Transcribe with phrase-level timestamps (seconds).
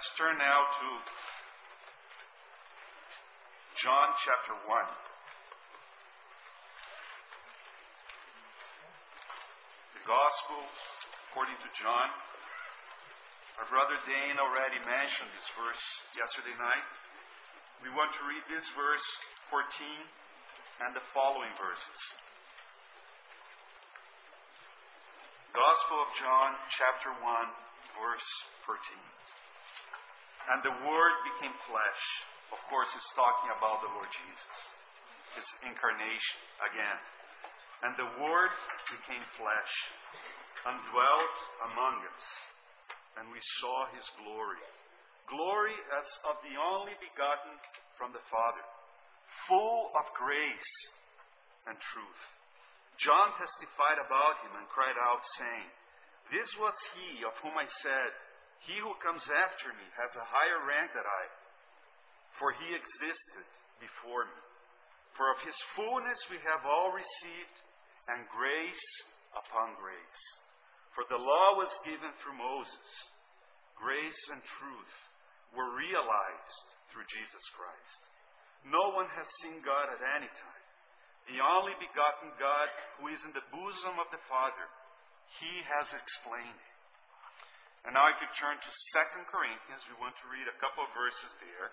[0.00, 0.88] Let's turn now to
[3.84, 4.64] John chapter 1.
[10.00, 10.64] The Gospel
[11.28, 12.08] according to John.
[13.60, 15.84] Our brother Dana already mentioned this verse
[16.16, 16.88] yesterday night.
[17.84, 19.04] We want to read this verse
[19.52, 19.60] 14
[20.80, 22.00] and the following verses.
[25.52, 27.20] Gospel of John, chapter 1,
[28.00, 28.28] verse
[28.64, 29.20] 13.
[30.50, 32.02] And the Word became flesh.
[32.50, 34.56] Of course, it's talking about the Lord Jesus,
[35.38, 36.98] His incarnation again.
[37.86, 38.52] And the Word
[38.90, 39.74] became flesh
[40.66, 41.36] and dwelt
[41.70, 42.26] among us,
[43.22, 44.66] and we saw His glory.
[45.30, 47.54] Glory as of the only begotten
[47.94, 48.66] from the Father,
[49.46, 50.74] full of grace
[51.70, 52.22] and truth.
[52.98, 55.68] John testified about him and cried out, saying,
[56.34, 58.10] This was he of whom I said,
[58.68, 61.24] He who comes after me has a higher rank than I,
[62.36, 63.46] for he existed
[63.80, 64.40] before me.
[65.16, 67.56] For of his fullness we have all received,
[68.08, 68.88] and grace
[69.36, 70.24] upon grace.
[70.96, 72.88] For the law was given through Moses,
[73.78, 74.96] grace and truth
[75.54, 78.00] were realized through Jesus Christ.
[78.66, 80.64] No one has seen God at any time
[81.30, 84.66] the only begotten God who is in the bosom of the Father.
[85.38, 86.69] He has explained it.
[87.88, 90.92] And now if you turn to 2 Corinthians, we want to read a couple of
[90.92, 91.72] verses there.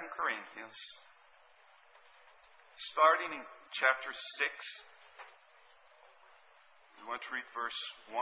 [0.00, 0.76] 2 Corinthians,
[2.94, 3.42] starting in
[3.74, 4.16] chapter 6,
[7.02, 7.80] we want to read verse
[8.14, 8.18] 1.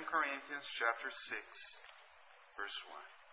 [0.00, 1.44] 2 Corinthians chapter 6,
[2.56, 3.24] verse 1.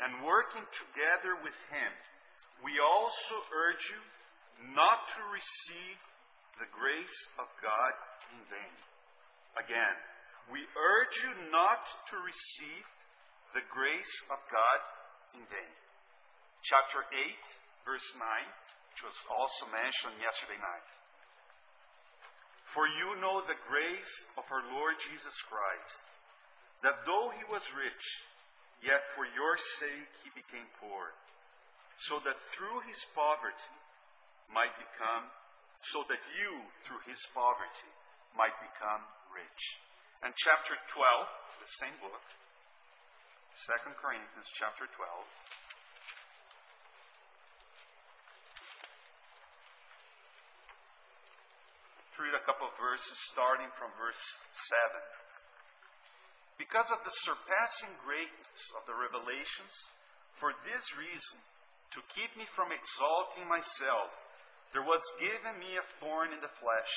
[0.00, 1.92] and working together with Him,
[2.64, 4.02] we also urge you
[4.72, 5.98] not to receive
[6.60, 7.92] the grace of God
[8.32, 8.76] in vain.
[9.60, 9.96] Again,
[10.48, 11.82] we urge you not
[12.12, 12.84] to receive
[13.52, 14.80] the grace of God
[15.36, 15.74] in vain.
[16.64, 18.20] Chapter 8, verse 9,
[18.92, 20.88] which was also mentioned yesterday night.
[22.72, 26.04] For you know the grace of our Lord Jesus Christ,
[26.84, 28.04] that though he was rich,
[28.84, 31.16] Yet for your sake he became poor,
[32.10, 33.76] so that through his poverty
[34.52, 35.32] might become,
[35.92, 36.52] so that you
[36.84, 37.92] through his poverty
[38.36, 39.02] might become
[39.32, 39.62] rich.
[40.20, 41.00] And chapter 12,
[41.64, 42.24] the same book,
[43.64, 44.96] 2 Corinthians chapter 12.
[52.16, 54.18] Read a couple of verses starting from verse
[54.72, 54.98] 7.
[56.58, 59.70] Because of the surpassing greatness of the revelations,
[60.42, 61.38] for this reason,
[61.94, 64.10] to keep me from exalting myself,
[64.74, 66.92] there was given me a thorn in the flesh,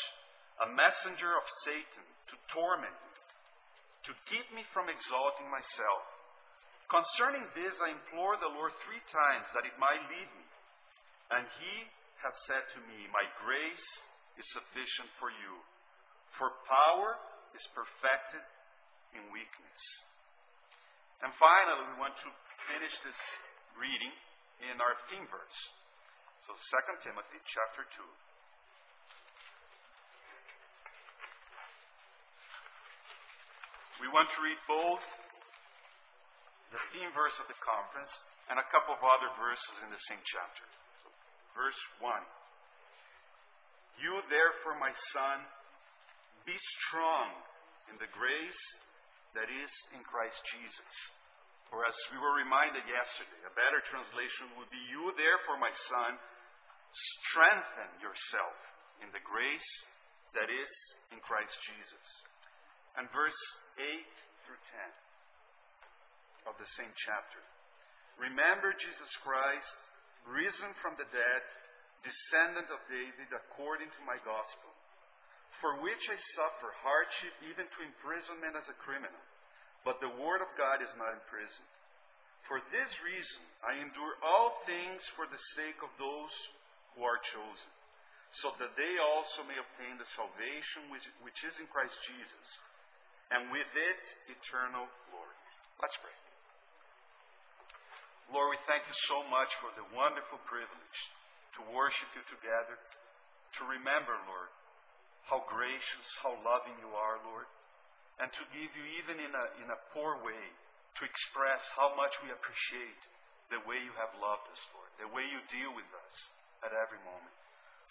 [0.66, 3.14] a messenger of Satan to torment me,
[4.10, 6.04] to keep me from exalting myself.
[6.90, 10.46] Concerning this, I implored the Lord three times that it might lead me.
[11.30, 11.76] And he
[12.26, 13.88] has said to me, My grace
[14.42, 15.54] is sufficient for you,
[16.42, 17.14] for power
[17.54, 18.42] is perfected
[19.14, 19.82] in weakness.
[21.22, 22.30] And finally, we want to
[22.74, 23.20] finish this
[23.78, 24.14] reading
[24.64, 25.60] in our theme verse.
[26.44, 28.04] So 2 Timothy chapter 2.
[34.04, 35.04] We want to read both
[36.72, 38.12] the theme verse of the conference
[38.48, 40.66] and a couple of other verses in the same chapter.
[41.54, 42.10] Verse 1.
[44.00, 45.44] You, therefore, my son,
[46.48, 46.56] be
[46.88, 47.36] strong
[47.92, 48.64] in the grace
[49.36, 50.94] that is in Christ Jesus.
[51.70, 56.18] Or as we were reminded yesterday, a better translation would be, You therefore, my son,
[57.30, 58.58] strengthen yourself
[59.06, 59.72] in the grace
[60.34, 60.72] that is
[61.14, 62.06] in Christ Jesus.
[62.98, 63.38] And verse
[63.78, 63.86] 8
[64.50, 64.62] through
[66.46, 67.42] 10 of the same chapter.
[68.18, 69.78] Remember Jesus Christ,
[70.26, 71.42] risen from the dead,
[72.02, 74.74] descendant of David, according to my gospel
[75.60, 79.24] for which I suffer hardship, even to imprisonment as a criminal.
[79.88, 81.72] But the word of God is not imprisoned.
[82.48, 86.34] For this reason, I endure all things for the sake of those
[86.98, 87.72] who are chosen,
[88.42, 92.48] so that they also may obtain the salvation which, which is in Christ Jesus,
[93.30, 94.04] and with it
[94.34, 95.40] eternal glory.
[95.78, 96.18] Let's pray.
[98.34, 101.00] Lord, we thank you so much for the wonderful privilege
[101.58, 102.78] to worship you together,
[103.58, 104.50] to remember, Lord,
[105.30, 107.46] how gracious, how loving you are, Lord.
[108.20, 110.46] And to give you, even in a, in a poor way,
[111.00, 113.02] to express how much we appreciate
[113.50, 116.16] the way you have loved us, Lord, the way you deal with us
[116.68, 117.34] at every moment.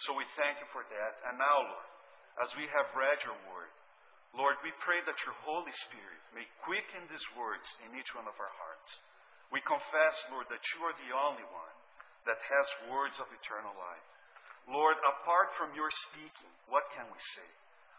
[0.05, 1.13] So we thank you for that.
[1.27, 1.91] And now, Lord,
[2.45, 3.73] as we have read your word,
[4.37, 8.37] Lord, we pray that your Holy Spirit may quicken these words in each one of
[8.37, 8.91] our hearts.
[9.49, 11.77] We confess, Lord, that you are the only one
[12.29, 14.09] that has words of eternal life.
[14.69, 17.51] Lord, apart from your speaking, what can we say?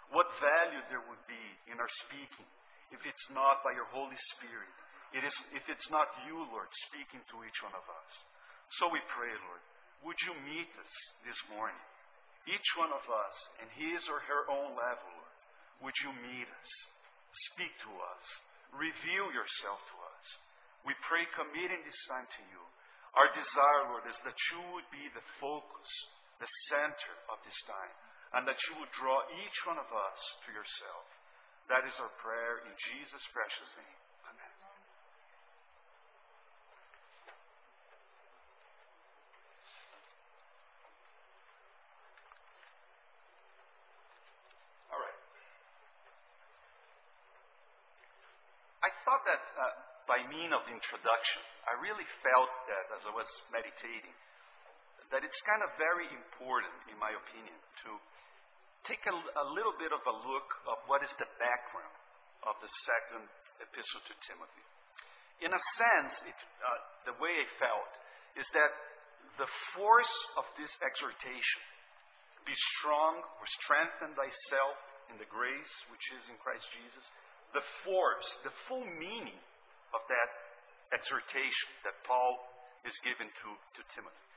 [0.10, 2.50] What value there would be in our speaking
[2.90, 4.74] if it's not by your Holy Spirit?
[5.14, 8.12] It is, if it's not you, Lord, speaking to each one of us.
[8.82, 9.64] So we pray, Lord,
[10.06, 10.94] would you meet us
[11.26, 11.82] this morning?
[12.46, 15.38] Each one of us in his or her own level, Lord.
[15.86, 16.72] Would you meet us?
[17.54, 18.24] Speak to us.
[18.74, 20.26] Reveal yourself to us.
[20.86, 22.62] We pray, committing this time to you.
[23.18, 25.90] Our desire, Lord, is that you would be the focus,
[26.38, 27.94] the center of this time,
[28.34, 31.06] and that you would draw each one of us to yourself.
[31.70, 34.00] That is our prayer in Jesus' precious name.
[34.26, 34.54] Amen.
[44.94, 45.22] All right.
[48.86, 49.74] I thought that uh,
[50.10, 54.14] by mean of introduction, I really felt that as I was meditating,
[55.10, 57.98] that it's kind of very important, in my opinion, to
[58.86, 61.98] take a, a little bit of a look of what is the background
[62.46, 63.26] of the second
[63.60, 64.66] epistle to Timothy.
[65.42, 66.80] In a sense, it, uh,
[67.10, 67.92] the way I felt
[68.38, 68.72] is that
[69.42, 71.64] the force of this exhortation,
[72.46, 74.78] be strong or strengthen thyself
[75.12, 77.06] in the grace which is in Christ Jesus,
[77.52, 79.38] the force, the full meaning
[79.92, 80.30] of that
[80.94, 82.38] exhortation that Paul
[82.86, 84.29] is given to, to Timothy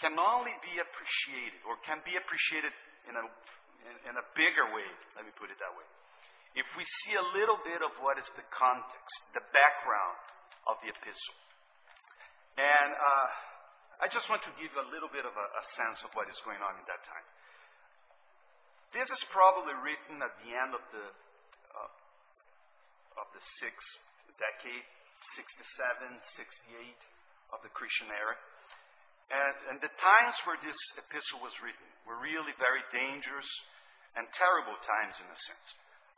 [0.00, 2.72] can only be appreciated or can be appreciated
[3.08, 3.24] in a,
[3.86, 5.86] in, in a bigger way, let me put it that way.
[6.58, 10.18] If we see a little bit of what is the context, the background
[10.66, 11.38] of the epistle.
[12.58, 13.28] And uh,
[14.02, 16.26] I just want to give you a little bit of a, a sense of what
[16.26, 17.26] is going on in that time.
[18.90, 21.06] This is probably written at the end of the
[21.70, 23.90] uh, of the sixth
[24.34, 24.86] decade,
[25.38, 28.34] 67, 68 of the Christian era.
[29.30, 33.46] And, the times where this epistle was written were really very dangerous
[34.18, 35.68] and terrible times in a sense.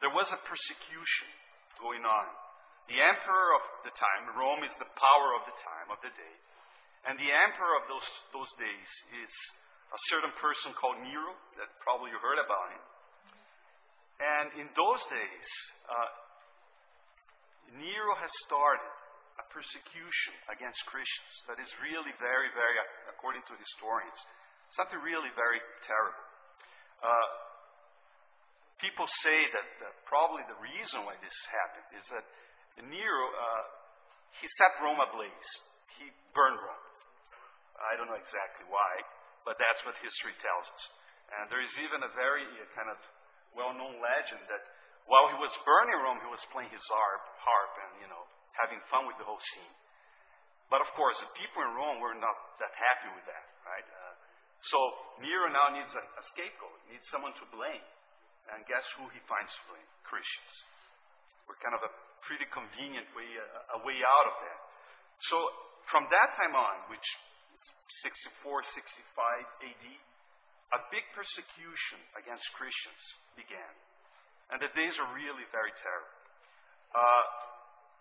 [0.00, 1.30] There was a persecution
[1.76, 2.26] going on.
[2.88, 6.36] The emperor of the time, Rome is the power of the time, of the day.
[7.06, 8.90] And the emperor of those, those days
[9.22, 9.32] is
[9.92, 12.84] a certain person called Nero, that probably you heard about him.
[14.22, 15.48] And in those days,
[15.86, 16.10] uh,
[17.76, 18.92] Nero has started
[19.40, 22.76] a persecution against Christians that is really very, very,
[23.08, 24.18] according to historians,
[24.76, 26.26] something really very terrible.
[27.00, 27.28] Uh,
[28.82, 32.24] people say that uh, probably the reason why this happened is that
[32.88, 33.64] Nero, uh,
[34.40, 35.50] he set Rome ablaze.
[36.00, 36.86] He burned Rome.
[37.76, 38.92] I don't know exactly why,
[39.48, 40.82] but that's what history tells us.
[41.32, 42.98] And there is even a very uh, kind of
[43.56, 44.64] well-known legend that
[45.08, 48.24] while he was burning Rome, he was playing his harp, harp and, you know,
[48.56, 49.74] having fun with the whole scene.
[50.72, 53.84] But of course, the people in Rome were not that happy with that, right?
[53.84, 54.14] Uh,
[54.72, 54.78] so
[55.20, 56.02] Nero now needs a,
[56.32, 57.84] scapegoat, needs someone to blame.
[58.50, 59.88] And guess who he finds to blame?
[60.06, 60.54] Christians.
[61.46, 61.92] We're kind of a
[62.24, 63.46] pretty convenient way, a,
[63.76, 64.60] a way out of that.
[65.30, 65.36] So
[65.90, 67.68] from that time on, which is
[68.06, 69.86] 64, 65 AD,
[70.72, 73.02] a big persecution against Christians
[73.36, 73.72] began.
[74.54, 76.16] And the days are really very terrible.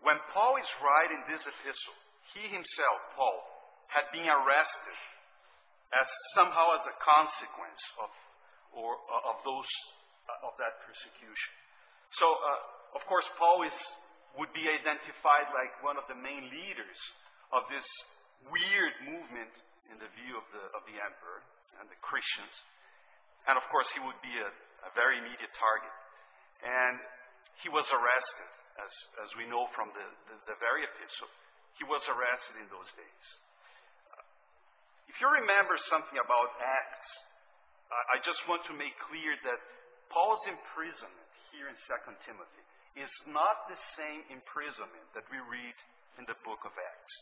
[0.02, 1.98] When Paul is writing this epistle,
[2.34, 3.38] he himself, Paul,
[3.86, 4.98] had been arrested
[5.94, 8.10] as somehow as a consequence of,
[8.74, 9.70] or, uh, of those,
[10.26, 11.54] uh, of that persecution.
[12.18, 13.78] So, uh, of course, Paul is,
[14.40, 17.00] would be identified like one of the main leaders
[17.52, 17.86] of this
[18.48, 19.54] weird movement
[19.92, 21.44] in the view of the, of the emperor
[21.78, 22.56] and the Christians.
[23.46, 24.50] And of course, he would be a,
[24.88, 25.94] a very immediate target.
[26.64, 26.96] And
[27.62, 31.32] he was arrested as, we know from the very epistle,
[31.80, 33.28] he was arrested in those days.
[35.12, 37.10] If you remember something about Acts,
[37.92, 39.60] I just want to make clear that
[40.08, 42.64] Paul's imprisonment here in 2 Timothy
[43.00, 45.76] is not the same imprisonment that we read
[46.20, 47.16] in the book of Acts.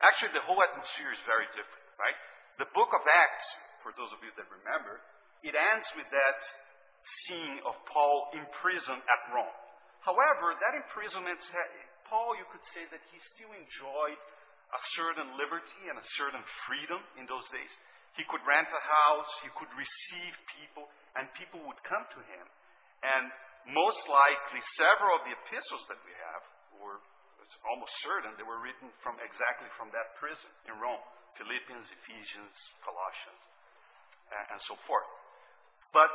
[0.00, 2.16] Actually, the whole atmosphere is very different, right?
[2.60, 3.46] The book of Acts,
[3.84, 5.00] for those of you that remember,
[5.44, 6.40] it ends with that
[7.28, 9.60] scene of Paul imprisoned at Rome.
[10.02, 11.38] However, that imprisonment,
[12.10, 14.18] Paul, you could say that he still enjoyed
[14.72, 17.70] a certain liberty and a certain freedom in those days.
[18.18, 22.46] He could rent a house, he could receive people, and people would come to him.
[23.06, 23.24] And
[23.72, 26.42] most likely, several of the epistles that we have
[26.82, 26.98] were,
[27.40, 31.00] it's almost certain, they were written from exactly from that prison in Rome
[31.40, 32.54] Philippians, Ephesians,
[32.84, 33.42] Colossians.
[34.32, 35.08] and so forth.
[35.92, 36.08] But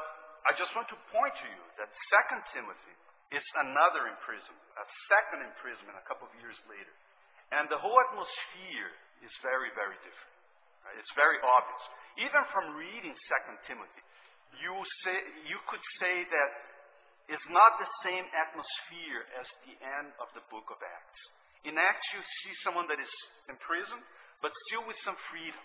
[0.50, 2.96] I just want to point to you that 2 Timothy
[3.32, 6.94] is another imprisonment, a second imprisonment a couple of years later.
[7.52, 8.92] And the whole atmosphere
[9.24, 10.36] is very, very different.
[10.84, 10.96] Right?
[11.00, 11.84] It's very obvious.
[12.24, 14.04] Even from reading 2 Timothy,
[14.64, 14.72] you,
[15.04, 15.18] say,
[15.48, 16.50] you could say that
[17.28, 21.20] it's not the same atmosphere as the end of the book of Acts.
[21.68, 23.12] In Acts, you see someone that is
[23.52, 24.00] in prison,
[24.40, 25.64] but still with some freedom.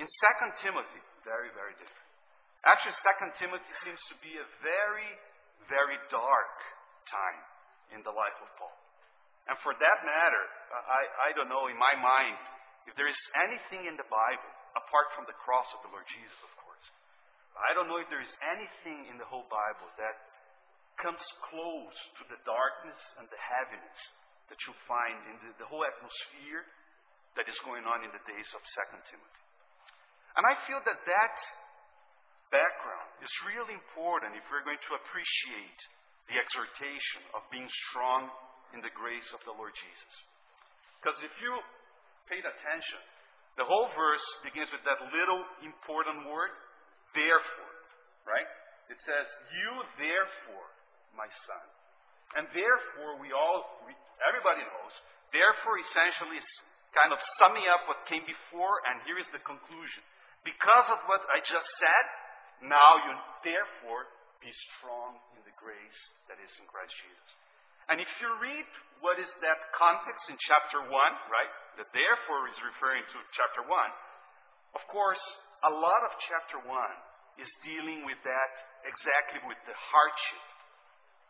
[0.00, 2.08] In 2 Timothy, very, very different.
[2.64, 2.96] Actually,
[3.36, 5.12] 2 Timothy seems to be a very,
[5.68, 6.56] very dark
[7.08, 7.40] time
[7.96, 8.76] in the life of Paul.
[9.48, 12.36] And for that matter, uh, I, I don't know, in my mind,
[12.84, 16.36] if there is anything in the Bible, apart from the cross of the Lord Jesus,
[16.44, 16.86] of course,
[17.56, 20.14] I don't know if there is anything in the whole Bible that
[21.00, 23.98] comes close to the darkness and the heaviness
[24.52, 26.64] that you find in the, the whole atmosphere
[27.36, 29.44] that is going on in the days of 2 Timothy.
[30.36, 31.36] And I feel that that
[32.50, 35.80] background is really important if we're going to appreciate
[36.28, 38.28] the exhortation of being strong
[38.76, 40.12] in the grace of the Lord Jesus.
[41.00, 41.52] Because if you
[42.28, 43.00] paid attention,
[43.56, 46.52] the whole verse begins with that little important word,
[47.16, 47.74] therefore,
[48.28, 48.46] right?
[48.92, 50.68] It says, You therefore,
[51.16, 51.64] my son.
[52.36, 54.94] And therefore, we all, we, everybody knows,
[55.32, 56.50] therefore essentially is
[56.92, 60.04] kind of summing up what came before, and here is the conclusion.
[60.44, 62.04] Because of what I just said,
[62.68, 63.12] now you
[63.44, 64.08] therefore
[64.42, 67.28] be strong in the grace that is in Christ Jesus.
[67.88, 68.68] And if you read
[69.00, 71.52] what is that context in chapter 1, right?
[71.80, 73.70] That therefore is referring to chapter 1.
[74.76, 75.22] Of course,
[75.64, 76.68] a lot of chapter 1
[77.40, 78.52] is dealing with that
[78.84, 80.44] exactly with the hardship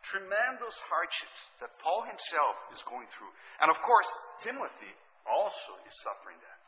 [0.07, 3.31] tremendous hardships that Paul himself is going through.
[3.59, 4.07] And of course,
[4.41, 4.93] Timothy
[5.27, 6.59] also is suffering that.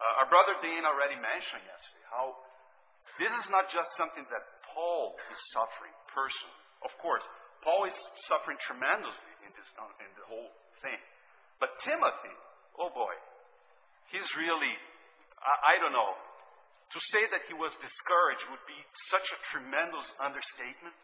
[0.00, 2.34] Uh, our brother Dana already mentioned yesterday how
[3.20, 4.42] this is not just something that
[4.74, 6.60] Paul is suffering personally.
[6.82, 7.22] Of course,
[7.64, 7.96] Paul is
[8.28, 9.68] suffering tremendously in, this,
[10.02, 10.50] in the whole
[10.84, 11.00] thing.
[11.62, 12.36] But Timothy,
[12.76, 13.14] oh boy,
[14.12, 14.74] he's really,
[15.40, 16.12] I, I don't know,
[16.92, 18.78] to say that he was discouraged would be
[19.08, 20.94] such a tremendous understatement.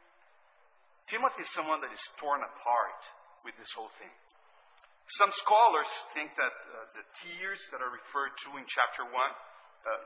[1.09, 3.01] Timothy is someone that is torn apart
[3.43, 4.13] with this whole thing.
[5.19, 9.27] Some scholars think that uh, the tears that are referred to in chapter 1, uh,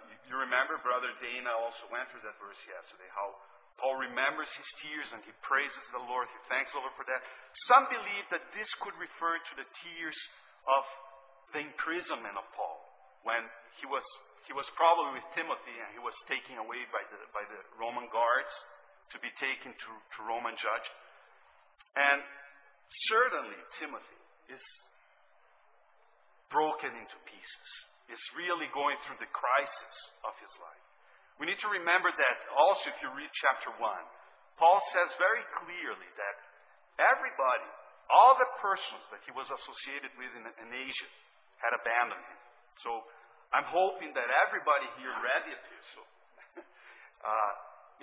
[0.09, 3.37] you, you remember Brother Dana also went through that verse yesterday, how
[3.78, 7.20] Paul remembers his tears and he praises the Lord, he thanks the Lord for that.
[7.66, 10.18] Some believe that this could refer to the tears
[10.70, 10.84] of
[11.52, 12.78] the imprisonment of Paul
[13.26, 13.42] when
[13.82, 14.04] he was
[14.46, 18.06] he was probably with Timothy and he was taken away by the by the Roman
[18.12, 18.52] guards
[19.12, 20.88] to be taken to, to Roman judge.
[21.94, 22.20] And
[23.10, 24.64] certainly Timothy is
[26.50, 27.68] broken into pieces,
[28.10, 30.86] is really going through the crisis of his life.
[31.38, 33.82] We need to remember that also if you read chapter 1,
[34.54, 36.36] Paul says very clearly that
[37.02, 37.68] everybody,
[38.06, 41.10] all the persons that he was associated with in, in Asia,
[41.58, 42.40] had abandoned him.
[42.86, 42.90] So
[43.50, 46.06] I'm hoping that everybody here read the epistle.
[47.26, 47.52] uh,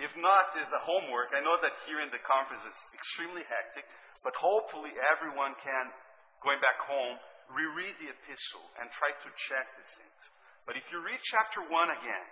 [0.00, 3.84] if not, as a homework, I know that here in the conference it's extremely hectic,
[4.24, 5.92] but hopefully everyone can,
[6.40, 7.16] going back home,
[7.52, 10.22] reread the epistle and try to check these things.
[10.64, 12.26] But if you read chapter 1 again,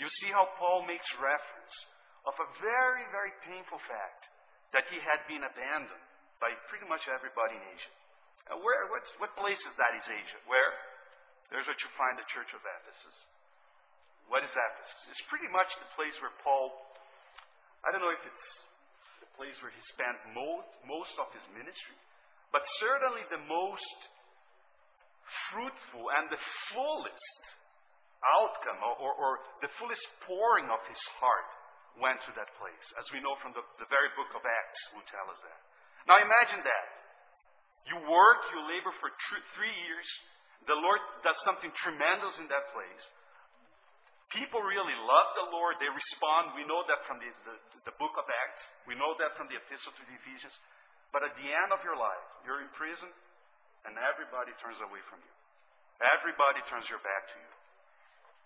[0.00, 1.74] you see how Paul makes reference
[2.24, 4.32] of a very, very painful fact
[4.72, 6.06] that he had been abandoned
[6.40, 7.94] by pretty much everybody in Asia.
[8.48, 10.40] Uh, where, what place is that is Asia?
[10.48, 10.72] Where?
[11.52, 13.16] There's what you find the church of Ephesus.
[14.32, 15.00] What is Ephesus?
[15.12, 16.90] It's pretty much the place where Paul
[17.80, 18.48] I don't know if it's
[19.24, 21.96] the place where he spent most, most of his ministry,
[22.52, 23.98] but certainly the most
[25.48, 26.40] fruitful and the
[26.72, 27.42] fullest
[28.20, 29.32] outcome or, or,
[29.64, 31.50] the fullest pouring of his heart
[31.96, 32.86] went to that place.
[33.00, 35.60] As we know from the, the very book of Acts, will tell us that.
[36.04, 36.86] Now imagine that.
[37.88, 40.08] You work, you labor for tr- three years.
[40.68, 43.04] The Lord does something tremendous in that place.
[44.36, 45.80] People really love the Lord.
[45.80, 46.54] They respond.
[46.54, 47.56] We know that from the, the,
[47.88, 48.62] the book of Acts.
[48.86, 50.54] We know that from the epistle to the Ephesians.
[51.10, 53.10] But at the end of your life, you're in prison,
[53.88, 55.34] and everybody turns away from you.
[55.98, 57.50] Everybody turns your back to you.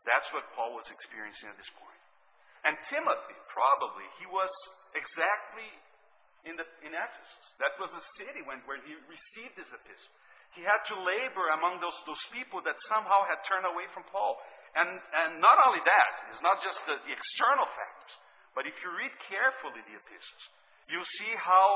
[0.04, 2.00] That's what Paul was experiencing at this point.
[2.64, 4.48] And Timothy, probably, he was
[4.96, 5.68] exactly
[6.48, 7.44] in, the, in Ephesus.
[7.60, 10.12] That was the city when, where he received his epistle.
[10.56, 14.38] He had to labor among those, those people that somehow had turned away from Paul.
[14.78, 18.14] And, and not only that, it's not just the, the external factors,
[18.54, 20.44] but if you read carefully the epistles,
[20.86, 21.66] you'll see how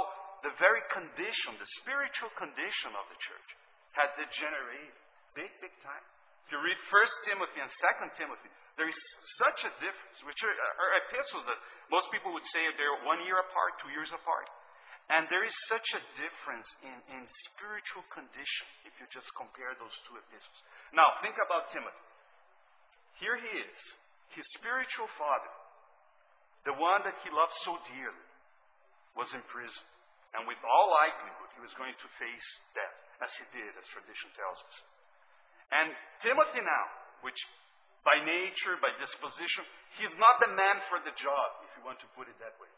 [0.46, 3.50] the very condition, the spiritual condition of the church,
[3.98, 4.94] had degenerated
[5.34, 6.04] big, big time.
[6.48, 8.48] If you read 1 Timothy and 2 Timothy,
[8.80, 8.96] there is
[9.36, 11.60] such a difference, which are, are epistles that
[11.92, 14.48] most people would say they're one year apart, two years apart.
[15.12, 19.92] And there is such a difference in, in spiritual condition if you just compare those
[20.08, 20.58] two epistles.
[20.96, 22.08] Now, think about Timothy.
[23.20, 23.80] Here he is,
[24.32, 25.52] his spiritual father,
[26.64, 28.28] the one that he loved so dearly,
[29.12, 29.84] was in prison.
[30.32, 34.32] And with all likelihood, he was going to face death, as he did, as tradition
[34.32, 34.76] tells us.
[35.72, 35.92] And
[36.24, 36.86] Timothy now,
[37.20, 37.36] which
[38.06, 39.68] by nature, by disposition,
[40.00, 42.70] he's not the man for the job, if you want to put it that way.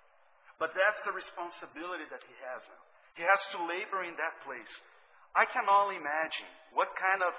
[0.59, 2.83] But that's the responsibility that he has now.
[3.17, 4.71] He has to labor in that place.
[5.33, 7.35] I can only imagine what kind of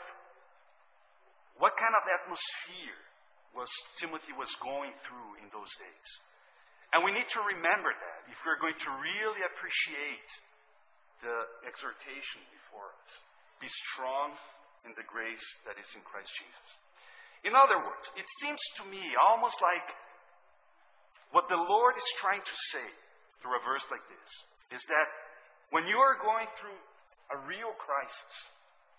[1.60, 3.02] what kind of atmosphere
[3.54, 6.10] was Timothy was going through in those days.
[6.96, 10.30] And we need to remember that if we're going to really appreciate
[11.22, 11.36] the
[11.70, 13.12] exhortation before us.
[13.62, 14.34] Be strong
[14.86, 16.68] in the grace that is in Christ Jesus.
[17.46, 19.88] In other words, it seems to me almost like
[21.34, 22.88] what the Lord is trying to say
[23.42, 24.30] through a verse like this
[24.78, 25.08] is that
[25.74, 26.78] when you are going through
[27.32, 28.34] a real crisis,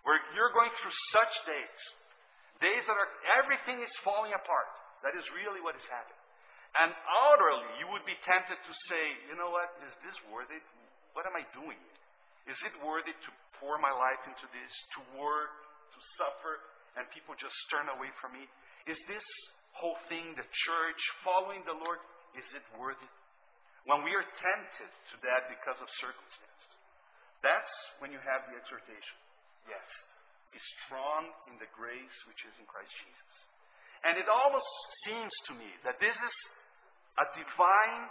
[0.03, 1.81] where you're going through such days,
[2.59, 4.71] days that are everything is falling apart,
[5.07, 6.19] that is really what is happening.
[6.73, 10.65] And outwardly, you would be tempted to say, you know what, is this worth it?
[11.13, 11.77] What am I doing?
[12.49, 15.53] Is it worth it to pour my life into this, to work,
[15.93, 16.61] to suffer,
[16.97, 18.45] and people just turn away from me?
[18.89, 19.25] Is this
[19.77, 22.01] whole thing, the church, following the Lord,
[22.37, 23.09] is it worthy?
[23.85, 26.73] When we are tempted to that because of circumstances,
[27.43, 29.19] that's when you have the exhortation.
[29.67, 29.87] Yes,
[30.55, 33.35] be strong in the grace which is in Christ Jesus.
[34.07, 34.71] And it almost
[35.07, 36.37] seems to me that this is
[37.19, 38.03] a divine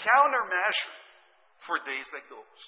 [0.00, 0.96] countermeasure
[1.64, 2.62] for days like those.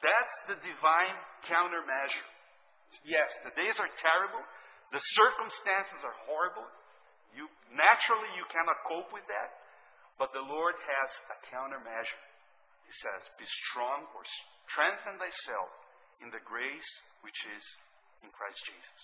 [0.00, 1.16] That's the divine
[1.48, 2.28] countermeasure.
[3.04, 4.42] Yes, the days are terrible,
[4.92, 6.64] the circumstances are horrible.
[7.36, 9.50] You naturally you cannot cope with that.
[10.16, 12.24] But the Lord has a countermeasure.
[12.88, 14.24] He says, Be strong or
[14.66, 15.70] strengthen thyself
[16.24, 16.90] in the grace
[17.22, 17.64] which is
[18.24, 18.98] in Christ Jesus.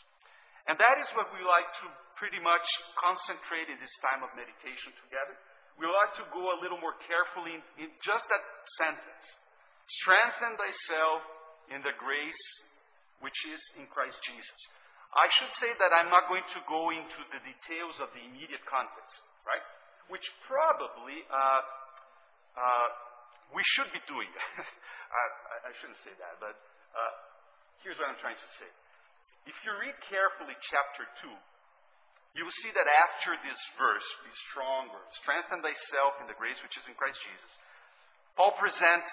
[0.66, 2.64] And that is what we like to pretty much
[2.96, 5.36] concentrate in this time of meditation together.
[5.76, 8.42] We like to go a little more carefully in, in just that
[8.80, 9.26] sentence.
[10.02, 11.20] Strengthen thyself
[11.68, 12.44] in the grace
[13.24, 14.60] which is in Christ Jesus.
[15.16, 18.62] I should say that I'm not going to go into the details of the immediate
[18.68, 19.16] context,
[19.48, 19.64] right?
[20.12, 21.60] which probably uh,
[22.60, 22.88] uh,
[23.56, 24.28] we should be doing.
[24.60, 27.12] I, I, shouldn't say that, but uh,
[27.80, 28.68] here's what I'm trying to say.
[29.48, 31.30] If you read carefully chapter 2,
[32.34, 34.90] you will see that after this verse, be strong
[35.22, 37.52] strengthen thyself in the grace which is in Christ Jesus,
[38.34, 39.08] Paul presents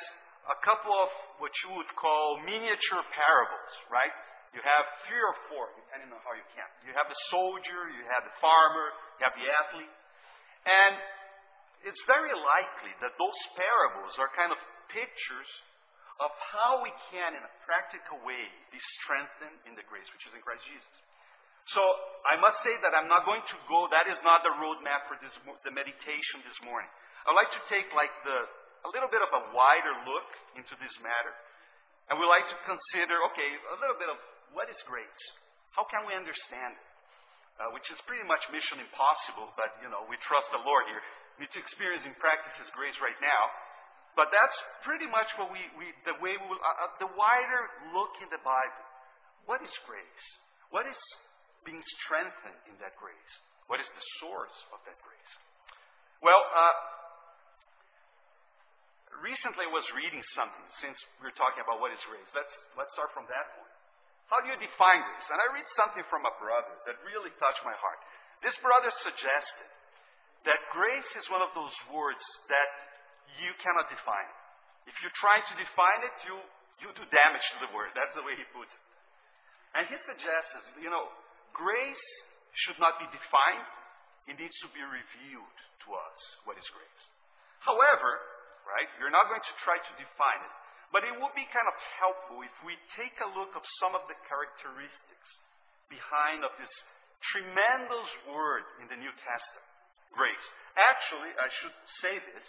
[0.50, 4.14] a couple of what you would call miniature parables, right?
[4.52, 6.72] You have three or four, depending on how you count.
[6.84, 9.96] You have the soldier, you have the farmer, you have the athlete.
[10.68, 10.94] And
[11.88, 14.60] it's very likely that those parables are kind of
[14.92, 15.50] pictures
[16.22, 20.34] of how we can, in a practical way, be strengthened in the grace which is
[20.38, 20.96] in Christ Jesus.
[21.74, 21.82] So
[22.26, 23.90] I must say that I'm not going to go.
[23.90, 25.34] That is not the roadmap for this,
[25.66, 26.90] the meditation this morning.
[27.26, 28.50] I'd like to take like the
[28.86, 31.34] a little bit of a wider look into this matter,
[32.10, 34.18] and we like to consider, okay, a little bit of
[34.52, 35.24] what is grace.
[35.72, 36.92] How can we understand it?
[37.62, 41.02] uh, which is pretty much mission impossible, but you know, we trust the Lord here.
[41.38, 43.44] We need to experience and practice His grace right now.
[44.18, 47.62] But that's pretty much what we, we the way we will, uh, uh, the wider
[47.96, 48.86] look in the Bible.
[49.48, 50.26] What is grace?
[50.74, 51.00] What is
[51.64, 53.34] being strengthened in that grace?
[53.72, 55.34] What is the source of that grace?
[56.20, 56.76] Well, uh,
[59.20, 62.28] recently I was reading something since we are talking about what is grace.
[62.32, 63.76] Let's, let's start from that point.
[64.32, 65.28] How do you define grace?
[65.28, 68.00] And I read something from a brother that really touched my heart.
[68.40, 69.70] This brother suggested
[70.48, 72.72] that grace is one of those words that
[73.44, 74.32] you cannot define.
[74.90, 76.36] If you try to define it, you,
[76.82, 77.94] you do damage to the word.
[77.94, 78.84] That's the way he puts it.
[79.78, 81.12] And he suggests, you know,
[81.54, 82.06] grace
[82.66, 83.68] should not be defined.
[84.28, 87.04] It needs to be revealed to us what is grace.
[87.62, 88.20] However,
[88.66, 90.54] right, you're not going to try to define it.
[90.92, 94.04] But it would be kind of helpful if we take a look of some of
[94.12, 95.30] the characteristics
[95.88, 96.72] behind of this
[97.32, 99.68] tremendous word in the New Testament,
[100.12, 100.46] grace.
[100.76, 102.44] Actually, I should say this,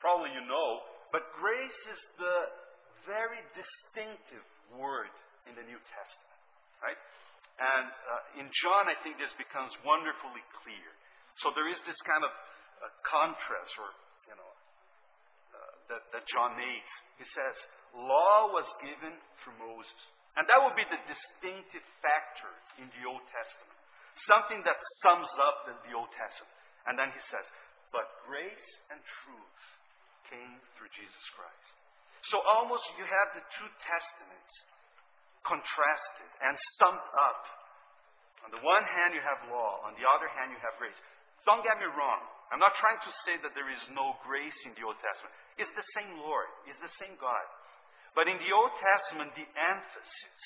[0.00, 0.80] probably you know,
[1.12, 2.36] but grace is the
[3.04, 5.12] very distinctive word
[5.44, 6.40] in the New Testament,
[6.80, 7.00] right?
[7.56, 10.88] And uh, in John, I think this becomes wonderfully clear.
[11.40, 13.92] So there is this kind of uh, contrast or
[15.88, 16.90] that, that John needs.
[17.18, 17.54] He says,
[17.96, 20.00] Law was given through Moses.
[20.36, 23.78] And that would be the distinctive factor in the Old Testament.
[24.28, 26.52] Something that sums up the, the Old Testament.
[26.84, 27.44] And then he says,
[27.88, 29.60] But grace and truth
[30.28, 31.74] came through Jesus Christ.
[32.28, 34.54] So almost you have the two testaments
[35.46, 37.42] contrasted and summed up.
[38.44, 39.82] On the one hand, you have law.
[39.86, 40.98] On the other hand, you have grace.
[41.46, 42.22] Don't get me wrong.
[42.50, 45.34] I'm not trying to say that there is no grace in the Old Testament.
[45.58, 47.46] It's the same Lord, it's the same God.
[48.14, 50.40] But in the Old Testament, the emphasis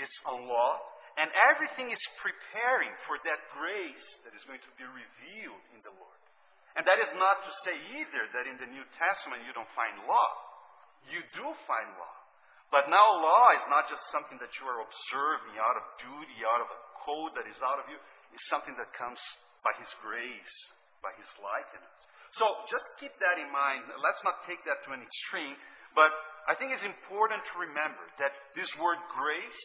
[0.00, 0.82] is on law,
[1.14, 5.94] and everything is preparing for that grace that is going to be revealed in the
[5.94, 6.20] Lord.
[6.74, 9.94] And that is not to say either that in the New Testament you don't find
[10.10, 10.30] law.
[11.06, 12.16] You do find law.
[12.74, 16.66] But now law is not just something that you are observing out of duty, out
[16.66, 17.94] of a code that is out of you.
[18.34, 19.22] It's something that comes
[19.62, 20.56] by His grace,
[21.04, 21.98] by His likeness.
[22.34, 23.86] So just keep that in mind.
[24.02, 25.54] Let's not take that to an extreme.
[25.94, 26.10] But
[26.50, 29.62] I think it's important to remember that this word grace,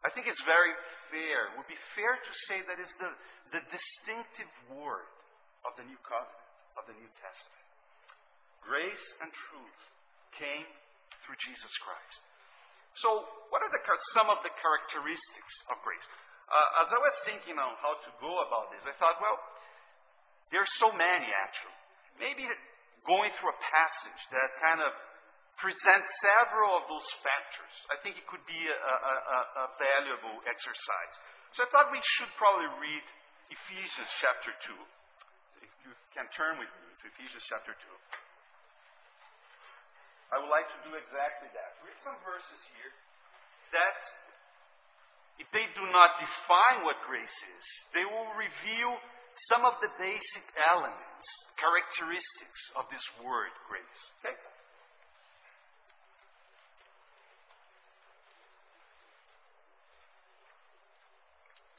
[0.00, 0.72] I think it's very
[1.12, 1.52] fair.
[1.52, 3.12] It would be fair to say that it's the,
[3.52, 5.12] the distinctive word
[5.68, 6.48] of the new covenant,
[6.80, 7.64] of the New Testament.
[8.64, 9.80] Grace and truth
[10.40, 10.64] came
[11.24, 12.20] through Jesus Christ.
[13.04, 13.82] So, what are the,
[14.16, 16.04] some of the characteristics of grace?
[16.48, 19.36] Uh, as I was thinking on how to go about this, I thought, well,
[20.52, 21.78] there are so many actually.
[22.20, 22.44] Maybe
[23.04, 24.92] going through a passage that kind of
[25.60, 31.14] presents several of those factors, I think it could be a, a, a valuable exercise.
[31.54, 33.04] So I thought we should probably read
[33.52, 34.74] Ephesians chapter 2.
[35.62, 37.78] If you can turn with me to Ephesians chapter 2.
[40.34, 41.78] I would like to do exactly that.
[41.86, 42.90] Read some verses here
[43.70, 44.00] that,
[45.38, 48.98] if they do not define what grace is, they will reveal
[49.50, 51.26] some of the basic elements,
[51.58, 54.02] characteristics of this word, grace.
[54.22, 54.36] Okay?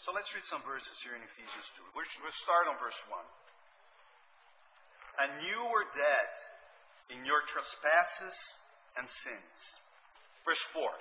[0.03, 1.97] So let's read some verses here in Ephesians 2.
[1.97, 3.25] We'll start on verse 1.
[5.17, 6.29] And you were dead
[7.09, 8.37] in your trespasses
[9.01, 9.57] and sins.
[10.45, 10.93] Verse 4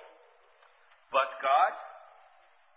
[1.13, 1.73] But God,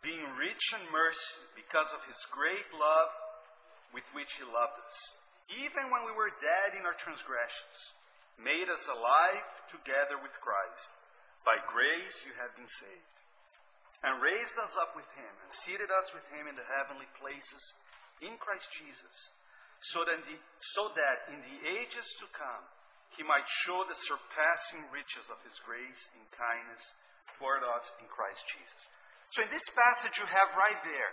[0.04, 3.10] being rich in mercy because of his great love
[3.92, 4.98] with which he loved us,
[5.48, 7.78] even when we were dead in our transgressions,
[8.36, 10.90] made us alive together with Christ.
[11.42, 13.16] By grace you have been saved.
[14.04, 17.62] And raised us up with him, and seated us with him in the heavenly places
[18.22, 19.16] in Christ Jesus,
[19.94, 20.38] so that, the,
[20.78, 22.64] so that in the ages to come
[23.18, 26.82] he might show the surpassing riches of his grace and kindness
[27.38, 28.82] toward us in Christ Jesus.
[29.34, 31.12] So in this passage, you have right there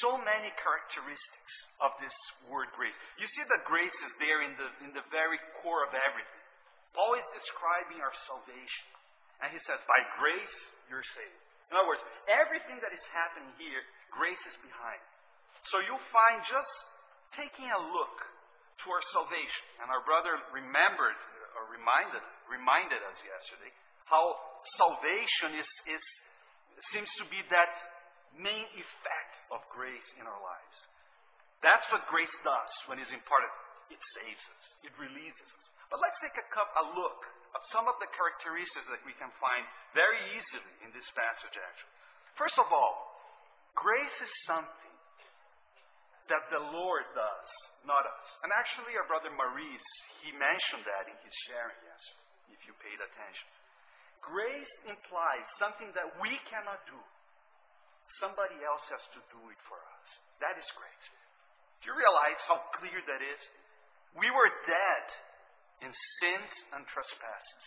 [0.00, 2.14] so many characteristics of this
[2.48, 2.96] word grace.
[3.20, 6.42] You see that grace is there in the, in the very core of everything.
[6.96, 8.86] Paul is describing our salvation.
[9.42, 10.56] And he says, by grace,
[10.88, 11.40] you're saved.
[11.68, 13.82] In other words, everything that is happening here,
[14.14, 15.02] grace is behind.
[15.68, 16.74] So you'll find just
[17.34, 18.16] taking a look
[18.84, 19.64] to our salvation.
[19.82, 21.18] And our brother remembered
[21.58, 23.72] or reminded reminded us yesterday
[24.04, 24.36] how
[24.76, 26.04] salvation is, is
[26.92, 27.72] seems to be that
[28.38, 30.76] main effect of grace in our lives.
[31.62, 33.50] That's what grace does when it's imparted.
[33.92, 34.64] It saves us.
[34.84, 35.64] It releases us.
[35.92, 37.20] But let's take a, cup, a look
[37.52, 41.94] at some of the characteristics that we can find very easily in this passage, actually.
[42.34, 43.14] First of all,
[43.76, 44.94] grace is something
[46.32, 47.48] that the Lord does,
[47.84, 48.28] not us.
[48.40, 49.90] And actually, our brother Maurice,
[50.24, 52.02] he mentioned that in his sharing, yes,
[52.56, 53.48] if you paid attention.
[54.24, 56.96] Grace implies something that we cannot do.
[58.20, 60.08] Somebody else has to do it for us.
[60.44, 61.06] That is grace.
[61.82, 63.42] Do you realize how clear that is?
[64.16, 65.06] We were dead
[65.82, 67.64] in sins and trespasses.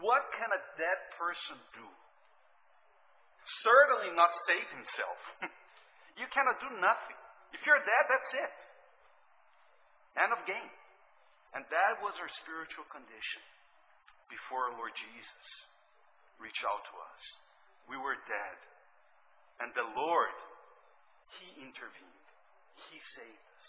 [0.00, 1.88] What can a dead person do?
[3.60, 5.20] Certainly not save himself.
[6.14, 7.18] You cannot do nothing.
[7.50, 8.54] If you're dead, that's it.
[10.14, 10.74] End of game.
[11.58, 13.42] And that was our spiritual condition
[14.30, 15.46] before our Lord Jesus
[16.38, 17.22] reached out to us.
[17.88, 18.56] We were dead.
[19.60, 20.36] And the Lord,
[21.40, 22.26] He intervened.
[22.90, 23.64] He saved us.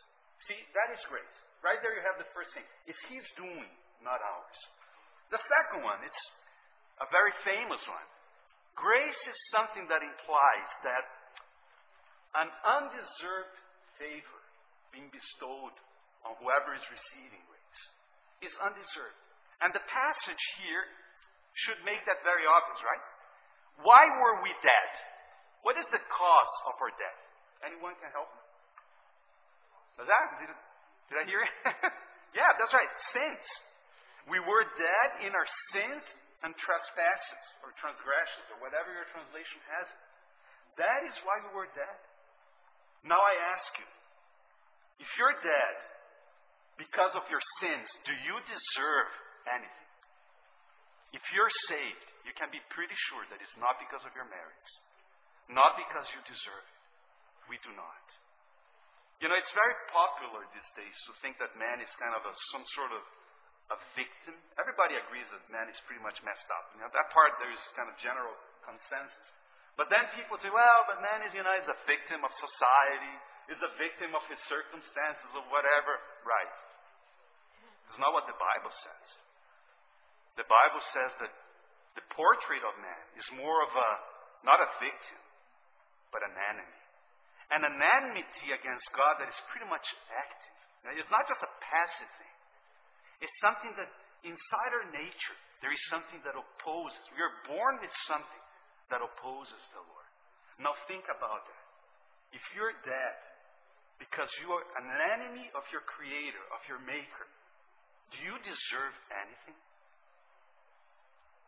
[0.50, 1.38] See, that is grace.
[1.62, 2.66] Right there you have the first thing.
[2.86, 3.70] It's His doing,
[4.02, 4.60] not ours.
[5.34, 6.24] The second one, it's
[7.02, 8.08] a very famous one.
[8.76, 11.04] Grace is something that implies that
[12.36, 13.56] an undeserved
[13.96, 14.42] favor
[14.92, 15.76] being bestowed
[16.28, 17.84] on whoever is receiving grace
[18.44, 19.20] is undeserved.
[19.64, 20.84] And the passage here
[21.64, 23.04] should make that very obvious, right?
[23.84, 24.92] Why were we dead?
[25.66, 27.22] What is the cause of our death?
[27.66, 28.44] Anyone can help me?
[30.00, 30.26] Was that?
[30.40, 30.52] Did,
[31.12, 31.54] did I hear it?
[32.38, 32.92] yeah, that's right.
[33.16, 33.46] Sins.
[34.30, 36.04] We were dead in our sins
[36.44, 39.88] and trespasses or transgressions or whatever your translation has.
[40.78, 42.00] That is why you were dead.
[43.08, 43.88] Now I ask you,
[45.00, 45.76] if you're dead
[46.76, 49.10] because of your sins, do you deserve
[49.48, 49.85] anything?
[51.16, 54.72] If you're saved, you can be pretty sure that it's not because of your merits,
[55.48, 56.84] not because you deserve it.
[57.48, 58.04] We do not.
[59.24, 62.34] You know, it's very popular these days to think that man is kind of a,
[62.52, 63.00] some sort of
[63.72, 64.36] a victim.
[64.60, 66.76] Everybody agrees that man is pretty much messed up.
[66.76, 68.36] You know, that part there is kind of general
[68.68, 69.28] consensus.
[69.80, 73.16] But then people say, well, but man is, you know, is a victim of society,
[73.56, 75.96] is a victim of his circumstances or whatever.
[76.28, 76.52] Right.
[77.88, 79.08] It's not what the Bible says.
[80.36, 81.34] The Bible says that
[81.96, 83.92] the portrait of man is more of a,
[84.44, 85.22] not a victim,
[86.12, 86.82] but an enemy.
[87.56, 90.56] And an enmity against God that is pretty much active.
[91.00, 92.36] It's not just a passive thing.
[93.24, 93.90] It's something that
[94.28, 97.00] inside our nature, there is something that opposes.
[97.16, 98.44] We are born with something
[98.92, 100.10] that opposes the Lord.
[100.60, 101.66] Now think about that.
[102.36, 103.18] If you're dead
[103.98, 107.28] because you are an enemy of your Creator, of your Maker,
[108.12, 109.58] do you deserve anything?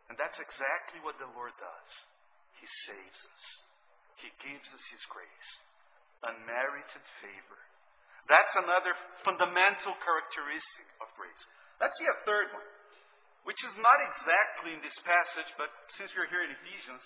[0.07, 1.91] And that's exactly what the Lord does.
[2.59, 3.43] He saves us.
[4.23, 5.49] He gives us His grace.
[6.25, 7.61] Unmerited favor.
[8.27, 8.91] That's another
[9.23, 11.43] fundamental characteristic of grace.
[11.79, 12.69] Let's see a third one,
[13.47, 17.03] which is not exactly in this passage, but since we're here in Ephesians,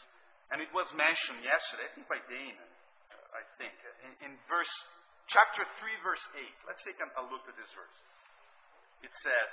[0.49, 2.65] and it was mentioned yesterday, I think by Dana,
[3.37, 3.75] I think,
[4.07, 4.71] in, in verse
[5.29, 6.67] chapter 3, verse 8.
[6.67, 7.97] Let's take a look at this verse.
[9.05, 9.51] It says,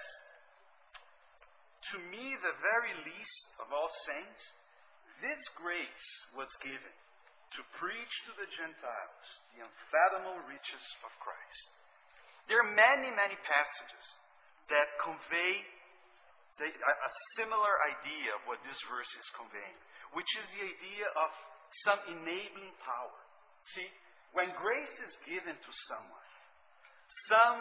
[1.94, 4.42] To me, the very least of all saints,
[5.22, 6.94] this grace was given
[7.56, 11.64] to preach to the Gentiles the unfathomable riches of Christ.
[12.46, 14.04] There are many, many passages
[14.68, 15.52] that convey
[16.60, 19.78] the, a, a similar idea of what this verse is conveying,
[20.12, 21.30] which is the idea of
[21.86, 23.18] some enabling power.
[23.76, 23.88] See,
[24.36, 26.30] when grace is given to someone,
[27.32, 27.58] some,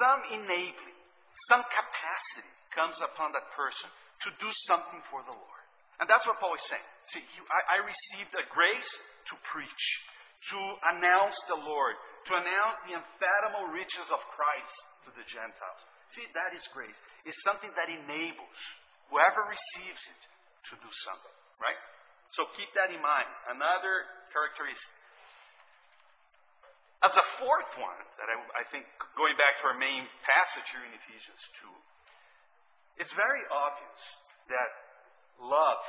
[0.00, 1.00] some enabling,
[1.48, 3.88] some capacity comes upon that person
[4.26, 5.64] to do something for the Lord.
[6.00, 6.88] And that's what Paul is saying.
[7.12, 8.90] See, I, I received a grace
[9.28, 9.84] to preach,
[10.52, 10.60] to
[10.96, 11.96] announce the Lord,
[12.28, 15.80] to announce the unfathomable riches of Christ to the Gentiles.
[16.16, 16.96] See, that is grace.
[17.28, 18.58] It's something that enables
[19.12, 20.22] whoever receives it
[20.72, 21.78] to do something, right?
[22.38, 23.28] So keep that in mind.
[23.50, 24.99] Another characteristic.
[27.00, 28.84] As a fourth one, that I, I think,
[29.16, 34.02] going back to our main passage here in Ephesians 2, it's very obvious
[34.52, 34.70] that
[35.40, 35.80] love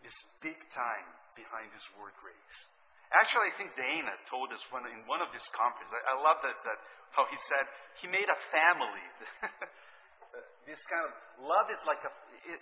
[0.00, 2.58] is big time behind this word grace.
[3.12, 5.92] Actually, I think Dana told us when, in one of these conferences.
[5.92, 6.78] I, I love that, that
[7.12, 7.64] how he said
[8.00, 9.06] he made a family.
[10.66, 12.12] this kind of love is like a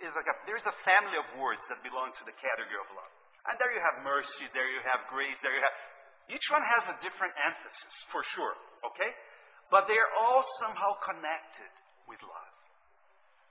[0.05, 3.09] is like a there's a family of words that belong to the category of love.
[3.49, 5.77] And there you have mercy, there you have grace, there you have
[6.29, 9.11] each one has a different emphasis, for sure, okay?
[9.69, 11.71] But they are all somehow connected
[12.09, 12.55] with love.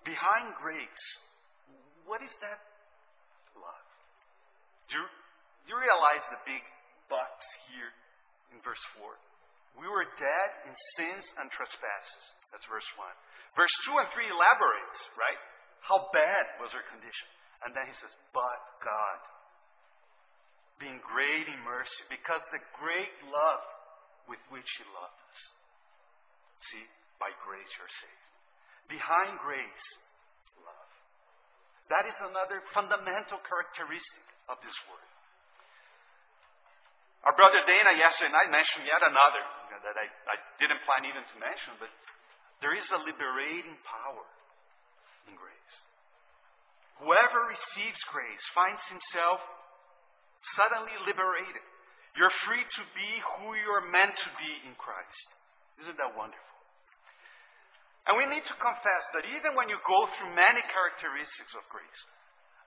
[0.02, 1.06] Behind grace,
[2.04, 2.60] what is that
[3.56, 3.88] love?
[4.90, 6.62] Do you, do you realize the big
[7.06, 7.38] but
[7.70, 7.90] here
[8.52, 9.06] in verse 4?
[9.74, 12.24] We were dead in sins and trespasses.
[12.54, 13.10] That's verse 1.
[13.58, 15.40] Verse 2 and 3 elaborates, right?
[15.82, 17.28] How bad was our condition?
[17.66, 19.18] And then he says, But God
[20.82, 23.64] being great in mercy because the great love
[24.26, 25.40] with which He loved us.
[26.72, 26.84] See,
[27.20, 28.24] by grace you're saved.
[28.88, 29.86] Behind grace,
[30.60, 30.90] love.
[31.92, 35.08] That is another fundamental characteristic of this word.
[37.24, 39.44] Our brother Dana yesterday night mentioned yet another
[39.84, 41.92] that I, I didn't plan even to mention, but
[42.60, 44.24] there is a liberating power
[45.28, 45.76] in grace.
[47.00, 49.40] Whoever receives grace finds himself
[50.54, 51.64] suddenly liberated.
[52.14, 55.28] You're free to be who you're meant to be in Christ.
[55.82, 56.54] Isn't that wonderful?
[58.04, 62.02] And we need to confess that even when you go through many characteristics of grace,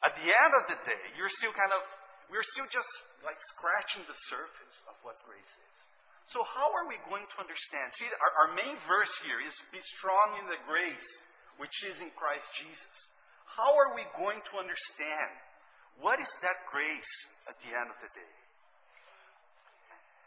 [0.02, 1.82] at the end of the day, you're still kind of,
[2.30, 2.90] we're still just
[3.22, 5.78] like scratching the surface of what grace is.
[6.36, 7.88] So, how are we going to understand?
[7.96, 11.08] See, our, our main verse here is be strong in the grace
[11.56, 12.96] which is in Christ Jesus.
[13.48, 15.32] How are we going to understand
[16.02, 17.14] what is that grace
[17.50, 18.36] at the end of the day?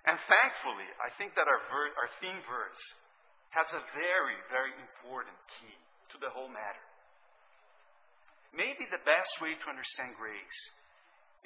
[0.09, 2.83] And thankfully, I think that our, ver- our theme verse
[3.53, 5.77] has a very, very important key
[6.15, 6.87] to the whole matter.
[8.51, 10.61] Maybe the best way to understand grace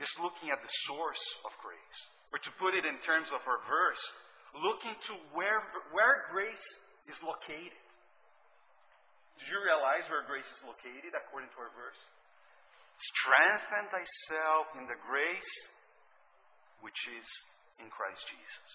[0.01, 2.01] is looking at the source of grace.
[2.33, 4.03] Or to put it in terms of our verse,
[4.59, 5.61] looking to where,
[5.93, 6.67] where grace
[7.07, 7.85] is located.
[9.39, 12.01] Did you realize where grace is located according to our verse?
[12.99, 15.55] Strengthen thyself in the grace
[16.81, 17.29] which is
[17.83, 18.71] in Christ Jesus.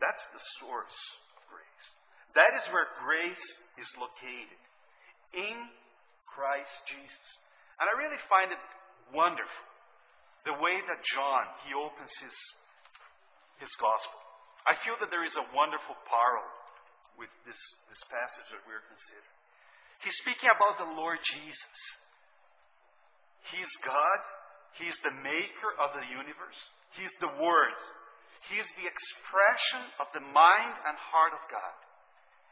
[0.00, 1.00] That's the source
[1.36, 1.86] of grace.
[2.34, 3.46] That is where grace
[3.78, 4.60] is located.
[5.36, 5.56] In
[6.26, 7.28] Christ Jesus.
[7.78, 8.62] And I really find it
[9.14, 9.66] wonderful
[10.48, 12.36] the way that John he opens his
[13.60, 14.18] his gospel.
[14.64, 16.60] I feel that there is a wonderful parallel
[17.20, 17.60] with this,
[17.92, 19.36] this passage that we're considering.
[20.00, 21.76] He's speaking about the Lord Jesus.
[23.48, 24.20] He's God.
[24.76, 26.60] He's the maker of the universe.
[26.94, 27.78] He's the Word.
[28.48, 31.78] He's the expression of the mind and heart of God.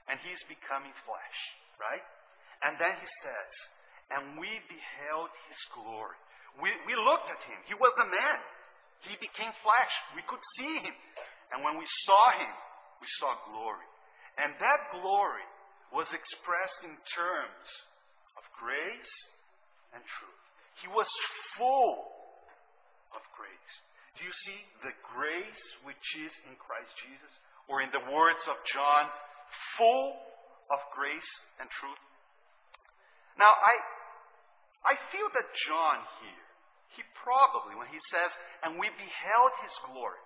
[0.09, 1.39] And He's becoming flesh,
[1.77, 2.05] right?
[2.65, 3.51] And then He says,
[4.09, 6.19] and we beheld His glory.
[6.61, 7.61] We, we looked at Him.
[7.69, 8.39] He was a man.
[9.07, 9.95] He became flesh.
[10.17, 10.97] We could see Him.
[11.55, 12.55] And when we saw Him,
[12.99, 13.89] we saw glory.
[14.41, 15.47] And that glory
[15.95, 17.67] was expressed in terms
[18.37, 19.15] of grace
[19.95, 20.48] and truth.
[20.83, 21.09] He was
[21.59, 22.07] full
[23.15, 23.75] of grace.
[24.19, 27.33] Do you see the grace which is in Christ Jesus?
[27.71, 29.05] Or in the words of John,
[29.77, 30.17] full
[30.71, 32.03] of grace and truth?
[33.39, 33.75] Now, I,
[34.91, 36.47] I feel that John here,
[36.99, 38.31] he probably, when he says,
[38.67, 40.23] and we beheld his glory,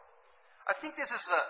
[0.65, 1.43] I think this is a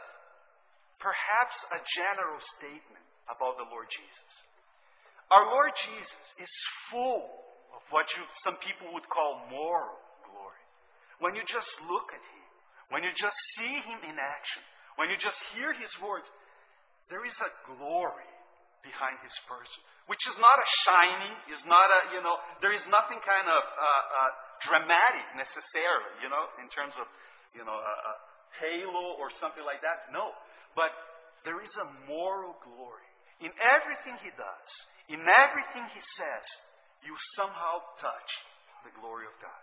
[1.03, 4.31] perhaps a general statement about the Lord Jesus.
[5.35, 6.53] Our Lord Jesus is
[6.91, 10.65] full of what you, some people would call moral glory.
[11.21, 12.47] When you just look at Him,
[12.93, 14.63] when you just see Him in action,
[15.01, 16.29] when you just hear His words,
[17.09, 18.31] there is a glory
[18.85, 19.81] behind His person,
[20.11, 23.63] which is not a shining, is not a, you know, there is nothing kind of
[23.63, 24.31] uh, uh,
[24.67, 27.07] dramatic necessarily, you know, in terms of,
[27.55, 28.15] you know, a, a
[28.61, 30.11] halo or something like that.
[30.11, 30.35] No.
[30.75, 30.93] But
[31.47, 33.07] there is a moral glory.
[33.43, 34.71] In everything he does,
[35.11, 36.45] in everything he says,
[37.03, 38.31] you somehow touch
[38.87, 39.63] the glory of God.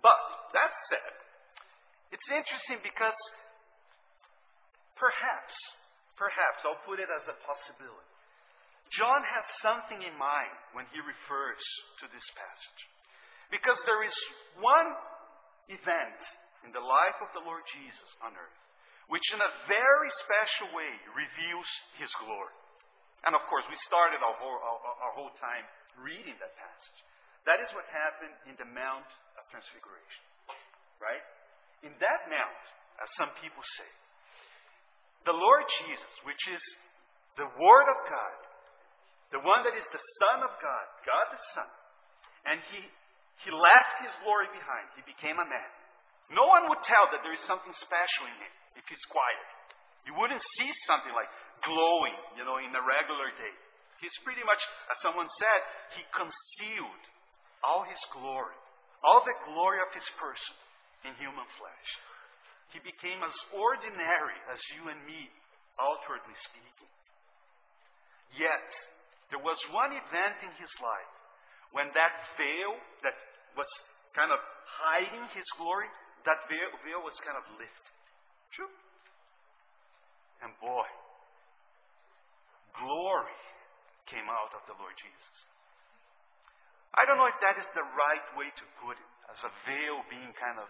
[0.00, 0.20] But,
[0.52, 1.12] that said,
[2.12, 3.16] it's interesting because
[4.96, 5.54] perhaps,
[6.16, 8.12] perhaps, I'll put it as a possibility.
[8.94, 11.62] John has something in mind when he refers
[12.00, 12.82] to this passage.
[13.50, 14.14] Because there is
[14.62, 14.90] one
[15.70, 16.20] event
[16.62, 18.60] in the life of the Lord Jesus on earth,
[19.10, 22.54] which in a very special way reveals his glory.
[23.26, 25.66] And of course, we started our whole, our, our whole time
[26.00, 26.98] reading that passage.
[27.46, 29.06] That is what happened in the Mount
[29.38, 30.24] of Transfiguration.
[30.98, 31.22] Right?
[31.84, 32.62] In that mount,
[32.98, 33.90] as some people say,
[35.28, 36.62] the Lord Jesus, which is
[37.36, 38.38] the Word of God,
[39.34, 41.70] the one that is the Son of God, God the Son,
[42.46, 42.80] and he,
[43.42, 44.86] he left his glory behind.
[44.94, 45.70] He became a man.
[46.30, 49.46] No one would tell that there is something special in him if he's quiet.
[50.06, 51.30] You wouldn't see something like
[51.66, 53.54] glowing, you know, in a regular day.
[54.00, 54.60] He's pretty much,
[54.92, 55.60] as someone said,
[55.96, 57.04] he concealed
[57.64, 58.56] all his glory,
[59.00, 60.54] all the glory of his person
[61.08, 61.88] in human flesh.
[62.76, 65.32] He became as ordinary as you and me,
[65.80, 66.90] outwardly speaking.
[68.36, 68.68] Yet,
[69.32, 71.12] there was one event in his life
[71.72, 73.16] when that veil that
[73.56, 73.68] was
[74.12, 75.88] kind of hiding his glory
[76.26, 77.94] that veil, veil was kind of lifted.
[78.50, 78.72] True.
[80.42, 80.88] And boy,
[82.76, 83.40] glory
[84.10, 85.36] came out of the Lord Jesus.
[86.96, 90.00] I don't know if that is the right way to put it, as a veil
[90.08, 90.68] being kind of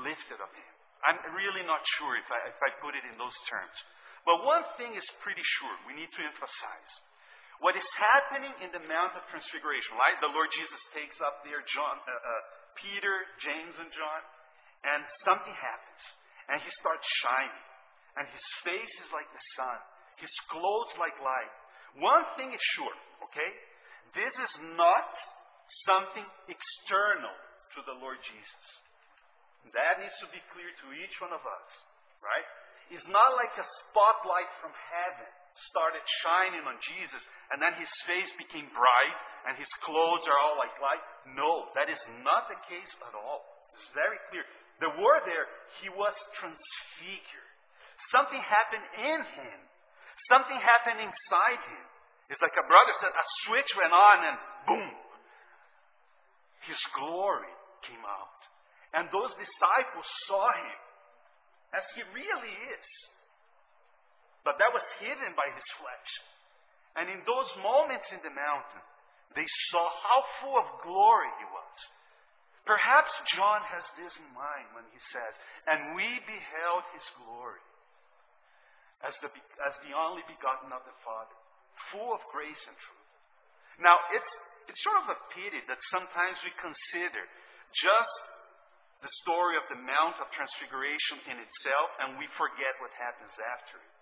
[0.00, 0.72] lifted of him.
[1.02, 3.74] I'm really not sure if I, if I put it in those terms.
[4.22, 6.92] But one thing is pretty sure we need to emphasize.
[7.58, 10.18] What is happening in the Mount of Transfiguration, right?
[10.22, 12.42] The Lord Jesus takes up there John, uh, uh,
[12.78, 14.20] Peter, James, and John,
[14.82, 16.02] and something happens.
[16.50, 17.66] And he starts shining.
[18.18, 19.78] And his face is like the sun,
[20.20, 21.54] his clothes like light.
[22.00, 22.96] One thing is sure,
[23.28, 23.50] okay?
[24.16, 25.12] This is not
[25.88, 27.36] something external
[27.76, 28.64] to the Lord Jesus.
[29.72, 31.68] That needs to be clear to each one of us,
[32.20, 32.48] right?
[32.92, 35.30] It's not like a spotlight from heaven
[35.72, 37.20] started shining on Jesus
[37.52, 39.18] and then his face became bright
[39.48, 41.04] and his clothes are all like light.
[41.36, 43.44] No, that is not the case at all.
[43.72, 44.44] It's very clear.
[44.80, 45.48] The word there,
[45.80, 47.52] he was transfigured.
[48.10, 49.58] Something happened in him.
[50.28, 51.84] Something happened inside him.
[52.28, 54.36] It's like a brother said, a switch went on and
[54.68, 54.94] boom.
[56.64, 57.52] His glory
[57.84, 58.40] came out.
[58.94, 60.80] And those disciples saw him
[61.72, 62.88] as he really is.
[64.44, 66.10] But that was hidden by his flesh.
[66.96, 68.84] And in those moments in the mountain,
[69.32, 71.78] they saw how full of glory he was.
[72.68, 75.32] Perhaps John has this in mind when he says,
[75.66, 77.64] And we beheld his glory
[79.02, 79.30] as the,
[79.66, 81.36] as the only begotten of the Father,
[81.90, 83.08] full of grace and truth.
[83.82, 84.32] Now, it's,
[84.70, 87.22] it's sort of a pity that sometimes we consider
[87.74, 88.22] just
[89.02, 93.82] the story of the Mount of Transfiguration in itself and we forget what happens after
[93.82, 93.92] it.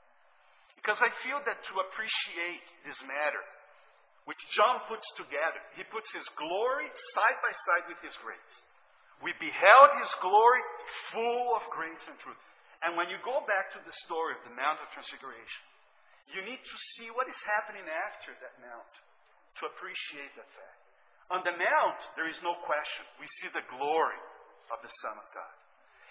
[0.76, 3.40] Because I feel that to appreciate this matter,
[4.28, 8.54] which John puts together, he puts his glory side by side with his grace.
[9.24, 10.64] We beheld his glory
[11.12, 12.40] full of grace and truth.
[12.80, 15.64] And when you go back to the story of the Mount of Transfiguration,
[16.32, 18.92] you need to see what is happening after that mount
[19.60, 20.80] to appreciate that fact.
[21.34, 23.04] On the mount, there is no question.
[23.18, 24.18] We see the glory
[24.72, 25.54] of the Son of God.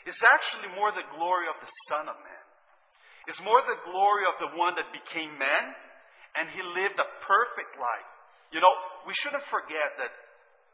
[0.08, 2.46] It's actually more the glory of the Son of Man.
[3.28, 5.76] It's more the glory of the one that became man
[6.38, 8.12] and he lived a perfect life.
[8.54, 8.74] You know,
[9.06, 10.14] we shouldn't forget that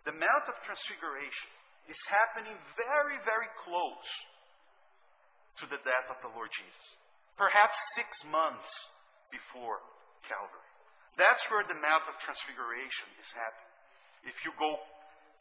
[0.08, 1.50] the Mount of Transfiguration
[1.89, 4.10] is happening very, very close
[5.62, 6.86] to the death of the Lord Jesus.
[7.39, 8.72] Perhaps six months
[9.32, 9.84] before
[10.28, 10.72] Calvary.
[11.16, 13.74] That's where the Mount of Transfiguration is happening.
[14.28, 14.80] If you go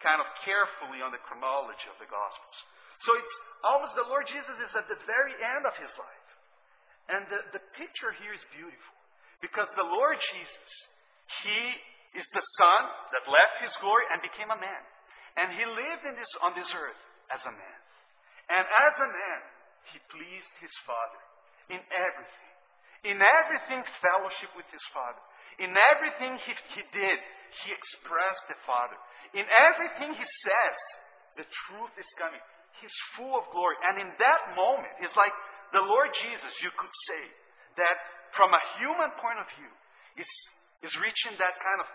[0.02, 2.58] kind of carefully on the chronology of the Gospels.
[3.02, 3.34] So it's
[3.64, 6.28] almost the Lord Jesus is at the very end of his life.
[7.10, 8.96] And the, the picture here is beautiful.
[9.42, 10.70] Because the Lord Jesus,
[11.44, 11.60] he
[12.16, 14.82] is the Son that left his glory and became a man.
[15.36, 17.02] And he lived in this, on this earth
[17.34, 17.78] as a man.
[18.48, 19.40] And as a man,
[19.92, 21.20] he pleased his Father
[21.72, 22.52] in everything.
[23.04, 25.20] In everything, fellowship with his Father.
[25.60, 27.18] In everything he, he did,
[27.64, 28.96] he expressed the Father.
[29.36, 30.78] In everything he says,
[31.36, 32.40] the truth is coming.
[32.80, 33.76] He's full of glory.
[33.86, 35.34] And in that moment, it's like
[35.70, 37.22] the Lord Jesus, you could say,
[37.78, 37.96] that
[38.34, 39.72] from a human point of view,
[40.18, 40.30] is,
[40.82, 41.88] is reaching that kind of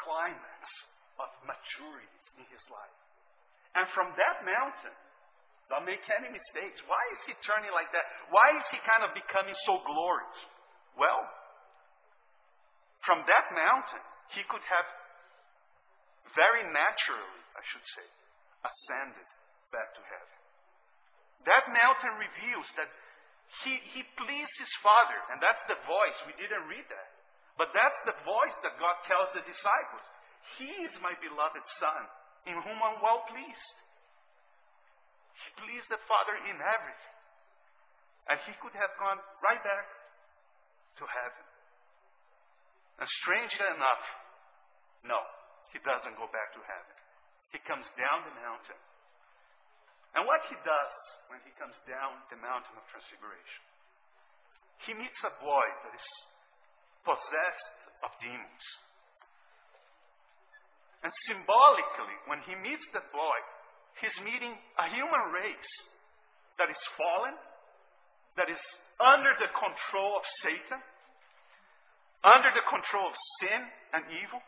[0.00, 0.60] climax
[1.20, 2.98] of maturity in his life.
[3.76, 4.96] And from that mountain,
[5.66, 6.78] don't make any mistakes.
[6.86, 8.06] Why is he turning like that?
[8.30, 10.38] Why is he kind of becoming so glorious?
[10.94, 11.26] Well,
[13.02, 14.02] from that mountain,
[14.34, 14.86] he could have
[16.38, 18.06] very naturally, I should say,
[18.62, 19.28] ascended
[19.74, 20.36] back to heaven.
[21.50, 22.90] That mountain reveals that
[23.62, 26.18] he, he pleased his Father, and that's the voice.
[26.26, 27.10] We didn't read that.
[27.54, 30.06] But that's the voice that God tells the disciples.
[30.58, 32.02] He is my beloved Son,
[32.50, 33.76] in whom I'm well pleased.
[35.36, 37.16] He pleased the Father in everything.
[38.26, 39.86] And he could have gone right back
[40.98, 41.44] to heaven.
[42.98, 44.04] And strangely enough,
[45.04, 45.20] no,
[45.70, 46.96] he doesn't go back to heaven.
[47.52, 48.80] He comes down the mountain.
[50.16, 50.94] And what he does
[51.28, 53.62] when he comes down the mountain of transfiguration,
[54.88, 56.08] he meets a boy that is
[57.04, 58.64] possessed of demons.
[61.04, 63.38] And symbolically, when he meets that boy,
[64.00, 65.72] He's meeting a human race
[66.60, 67.34] that is fallen,
[68.36, 68.60] that is
[69.00, 70.80] under the control of Satan,
[72.20, 73.60] under the control of sin
[73.96, 74.40] and evil.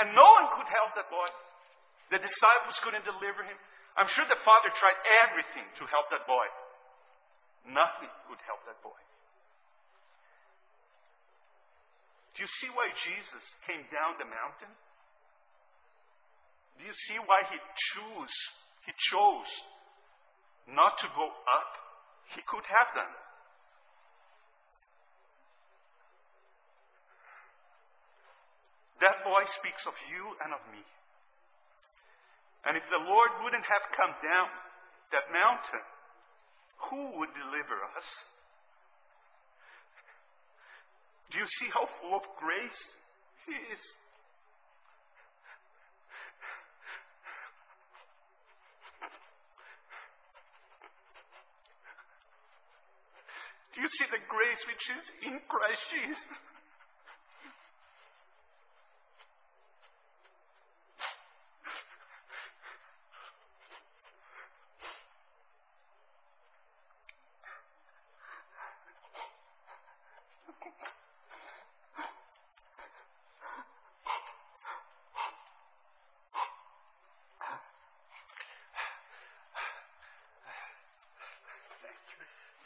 [0.00, 1.28] And no one could help that boy.
[2.14, 3.58] The disciples couldn't deliver him.
[3.98, 6.46] I'm sure the father tried everything to help that boy.
[7.68, 8.96] Nothing could help that boy.
[12.38, 14.72] Do you see why Jesus came down the mountain?
[16.80, 17.60] Do you see why he
[17.92, 18.36] chose?
[18.88, 19.52] He chose
[20.72, 21.72] not to go up.
[22.32, 23.14] He could have done.
[29.04, 30.80] That boy speaks of you and of me.
[32.64, 34.48] And if the Lord wouldn't have come down
[35.12, 35.84] that mountain,
[36.88, 38.08] who would deliver us?
[41.32, 42.80] Do you see how full of grace
[43.44, 43.82] He is?
[53.74, 56.22] Do you see the grace which is in Christ Jesus?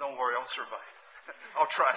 [0.04, 0.94] Don't worry, I'll survive.
[1.56, 1.96] I'll try.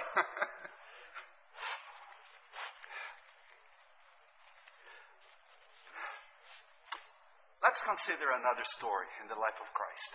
[7.59, 10.11] Let's consider another story in the life of Christ.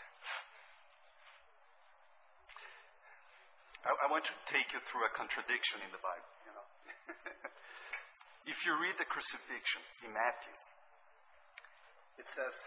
[3.83, 6.30] I, I want to take you through a contradiction in the Bible.
[6.47, 6.66] You know,
[8.55, 10.55] if you read the crucifixion in Matthew,
[12.22, 12.55] it says.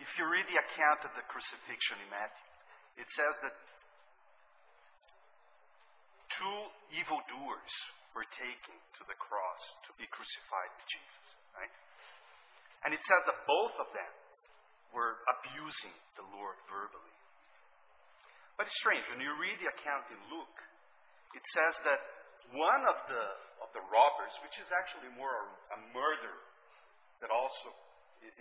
[0.00, 2.48] If you read the account of the crucifixion in Matthew,
[3.04, 3.52] it says that
[6.40, 6.58] two
[6.96, 7.74] evildoers
[8.14, 11.74] were taken to the cross to be crucified with Jesus, right?
[12.86, 14.12] And it says that both of them
[14.90, 17.14] were abusing the Lord verbally.
[18.58, 20.58] But it's strange, when you read the account in Luke,
[21.32, 22.00] it says that
[22.52, 23.24] one of the,
[23.62, 26.34] of the robbers, which is actually more a murder,
[27.22, 27.70] that also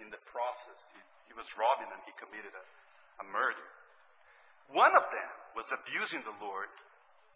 [0.01, 2.63] in the process, he, he was robbing and he committed a,
[3.23, 3.67] a murder.
[4.73, 6.69] One of them was abusing the Lord,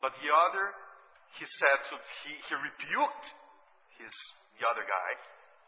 [0.02, 0.74] but the other,
[1.38, 1.94] he said to,
[2.26, 3.28] he, he rebuked
[3.98, 4.14] his,
[4.62, 5.12] the other guy,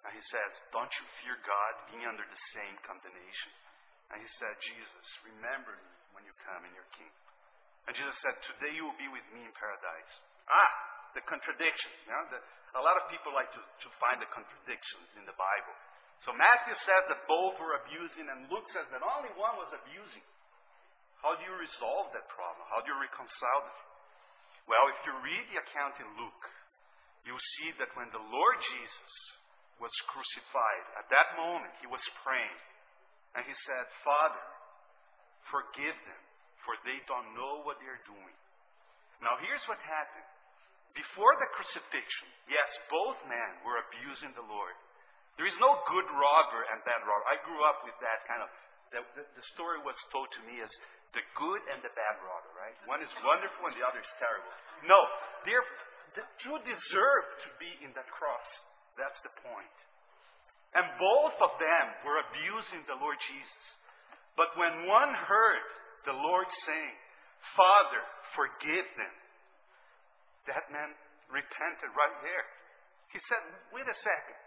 [0.05, 3.51] and he says, Don't you fear God, being under the same condemnation?
[4.13, 7.26] And he said, Jesus, remember me when you come in your kingdom.
[7.89, 10.13] And Jesus said, Today you will be with me in paradise.
[10.45, 10.72] Ah,
[11.18, 11.89] the contradiction.
[12.05, 12.39] You know, the,
[12.78, 15.76] a lot of people like to, to find the contradictions in the Bible.
[16.22, 20.24] So Matthew says that both were abusing, and Luke says that only one was abusing.
[21.20, 22.63] How do you resolve that problem?
[22.70, 23.78] How do you reconcile it?
[24.66, 26.45] Well, if you read the account in Luke,
[27.26, 29.13] you'll see that when the Lord Jesus
[29.78, 32.59] was crucified, at that moment he was praying.
[33.38, 34.45] And he said, Father,
[35.51, 36.22] forgive them,
[36.63, 38.36] for they don't know what they're doing.
[39.22, 40.28] Now, here's what happened.
[40.95, 44.74] Before the crucifixion, yes, both men were abusing the Lord.
[45.36, 47.28] There is no good robber and bad robber.
[47.28, 48.49] I grew up with that kind of.
[48.95, 50.72] The, the, the story was told to me as
[51.16, 52.76] the good and the bad robber, right?
[52.86, 54.51] One is wonderful and the other is terrible.
[54.86, 54.99] No,
[55.47, 55.66] they're,
[56.20, 58.49] the two deserve to be in that cross.
[58.99, 59.78] That's the point.
[60.76, 63.63] And both of them were abusing the Lord Jesus.
[64.36, 65.63] But when one heard
[66.03, 66.95] the Lord saying,
[67.55, 68.03] Father,
[68.36, 69.16] forgive them,
[70.51, 70.91] that man
[71.32, 72.45] repented right there.
[73.16, 73.41] He said,
[73.72, 74.38] Wait a second.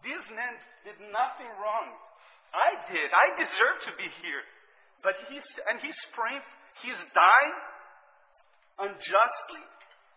[0.00, 0.54] These men
[0.88, 1.92] did nothing wrong.
[2.56, 3.08] I did.
[3.12, 4.42] I deserve to be here.
[5.06, 6.42] But he's, and he's praying,
[6.82, 7.56] he's dying
[8.90, 9.64] unjustly,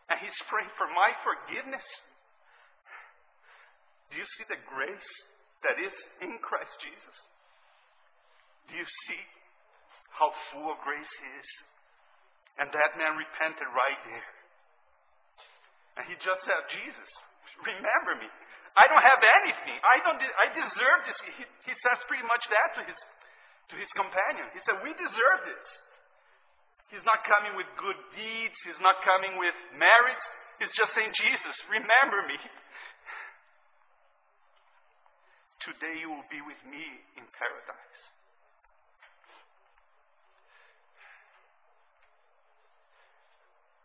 [0.10, 1.86] and he's praying for my forgiveness.
[4.10, 5.12] Do you see the grace
[5.62, 5.94] that is
[6.26, 7.16] in Christ Jesus?
[8.74, 9.22] Do you see
[10.10, 11.52] how full of grace he is?
[12.58, 14.32] And that man repented right there.
[16.02, 17.10] And he just said, Jesus,
[17.62, 18.30] remember me.
[18.74, 19.78] I don't have anything.
[19.86, 20.18] I don't.
[20.18, 21.18] I deserve this.
[21.38, 22.98] He, he says pretty much that to his
[23.70, 24.50] to his companion.
[24.54, 25.68] He said, "We deserve this."
[26.90, 28.58] He's not coming with good deeds.
[28.66, 30.28] He's not coming with merits.
[30.58, 32.38] He's just saying, "Jesus, remember me."
[35.62, 36.84] Today you will be with me
[37.18, 38.02] in paradise.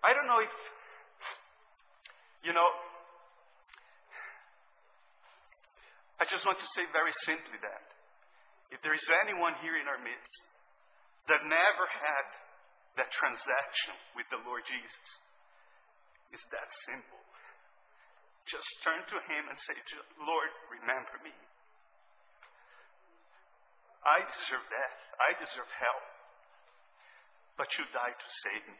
[0.05, 0.53] I don't know if,
[2.45, 2.69] you know,
[6.21, 7.94] I just want to say very simply that
[8.75, 10.43] if there is anyone here in our midst
[11.31, 12.27] that never had
[12.99, 15.09] that transaction with the Lord Jesus,
[16.35, 17.23] it's that simple.
[18.51, 19.79] Just turn to Him and say,
[20.27, 21.33] Lord, remember me.
[24.05, 24.99] I deserve death.
[25.17, 26.03] I deserve hell.
[27.57, 28.79] But you died to save me.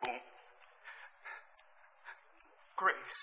[0.00, 0.22] Boom.
[2.78, 3.20] Grace.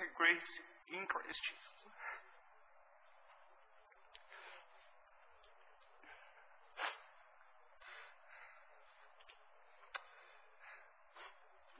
[0.00, 0.50] The grace
[0.94, 1.75] in Christ Jesus.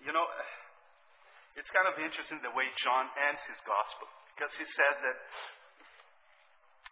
[0.06, 0.24] You know,
[1.58, 5.18] it's kind of interesting the way John ends his gospel because he says that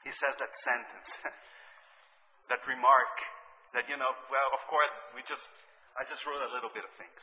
[0.05, 1.11] he says that sentence,
[2.53, 3.15] that remark,
[3.73, 5.43] that, you know, well, of course, we just,
[5.97, 7.23] I just wrote a little bit of things.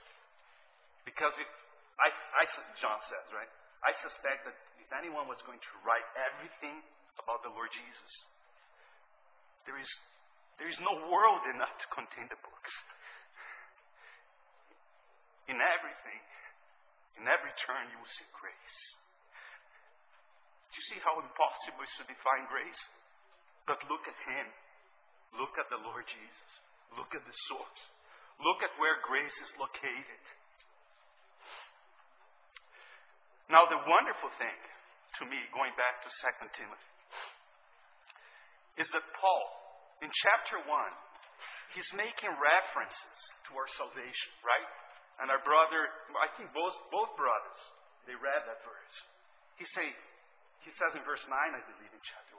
[1.06, 1.50] Because if,
[2.02, 2.10] I,
[2.42, 2.44] I,
[2.82, 3.50] John says, right?
[3.86, 6.82] I suspect that if anyone was going to write everything
[7.22, 8.12] about the Lord Jesus,
[9.70, 9.90] there is,
[10.58, 12.74] there is no world enough to contain the books.
[15.50, 16.22] In everything,
[17.18, 18.80] in every turn, you will see grace.
[20.72, 22.82] Do you see how impossible it is to define grace?
[23.68, 24.48] But look at Him.
[25.36, 26.52] Look at the Lord Jesus.
[26.96, 27.82] Look at the source.
[28.40, 30.24] Look at where grace is located.
[33.52, 34.60] Now, the wonderful thing
[35.20, 36.92] to me, going back to 2 Timothy,
[38.80, 39.46] is that Paul,
[40.00, 40.72] in chapter 1,
[41.76, 44.72] he's making references to our salvation, right?
[45.22, 45.86] And our brother,
[46.18, 47.62] I think both, both brothers,
[48.10, 48.96] they read that verse.
[49.62, 49.94] He, saying,
[50.66, 52.36] he says in verse 9, I believe, in chapter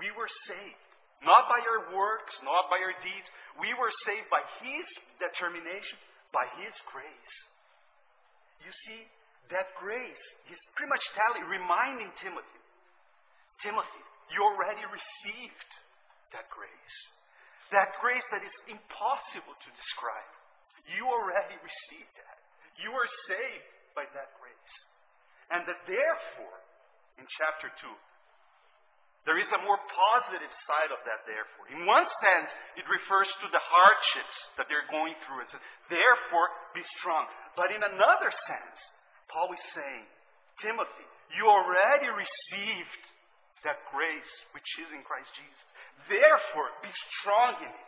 [0.00, 0.88] We were saved,
[1.20, 3.28] not by our works, not by our deeds.
[3.60, 4.86] We were saved by His
[5.20, 6.00] determination,
[6.32, 7.34] by His grace.
[8.64, 9.04] You see,
[9.52, 12.64] that grace, he's pretty much telling, reminding Timothy,
[13.64, 15.70] Timothy, you already received
[16.36, 16.96] that grace.
[17.72, 20.32] That grace that is impossible to describe.
[20.86, 22.38] You already received that.
[22.78, 23.68] You are saved
[23.98, 24.76] by that grace.
[25.50, 26.58] And that therefore,
[27.18, 27.90] in chapter 2,
[29.26, 31.68] there is a more positive side of that, therefore.
[31.68, 32.48] In one sense,
[32.80, 35.44] it refers to the hardships that they're going through.
[35.44, 35.60] It says,
[35.92, 37.28] therefore, be strong.
[37.52, 38.78] But in another sense,
[39.28, 40.06] Paul is saying,
[40.64, 43.04] Timothy, you already received
[43.68, 45.68] that grace which is in Christ Jesus.
[46.08, 47.87] Therefore, be strong in it.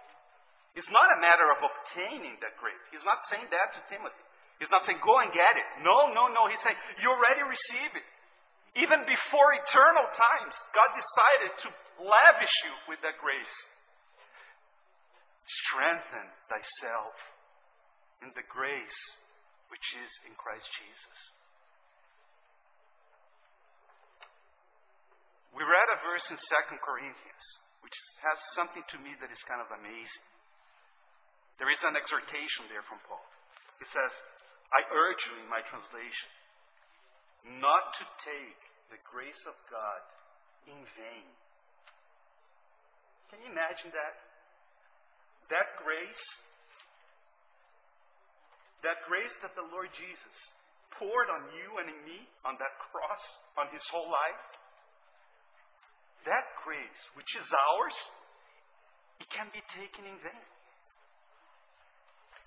[0.79, 2.79] It's not a matter of obtaining that grace.
[2.95, 4.25] He's not saying that to Timothy.
[4.63, 5.69] He's not saying, go and get it.
[5.83, 6.47] No, no, no.
[6.47, 8.07] He's saying, you already receive it.
[8.79, 11.69] Even before eternal times, God decided to
[12.07, 13.57] lavish you with that grace.
[15.67, 17.17] Strengthen thyself
[18.23, 19.01] in the grace
[19.75, 21.19] which is in Christ Jesus.
[25.51, 27.45] We read a verse in 2 Corinthians
[27.83, 30.30] which has something to me that is kind of amazing.
[31.61, 33.21] There is an exhortation there from Paul.
[33.77, 34.13] He says,
[34.73, 36.31] I urge you in my translation
[37.61, 40.01] not to take the grace of God
[40.69, 41.29] in vain.
[43.29, 44.15] Can you imagine that?
[45.53, 46.25] That grace,
[48.81, 50.37] that grace that the Lord Jesus
[50.97, 53.25] poured on you and in me on that cross,
[53.57, 54.45] on his whole life,
[56.25, 57.97] that grace, which is ours,
[59.21, 60.47] it can be taken in vain.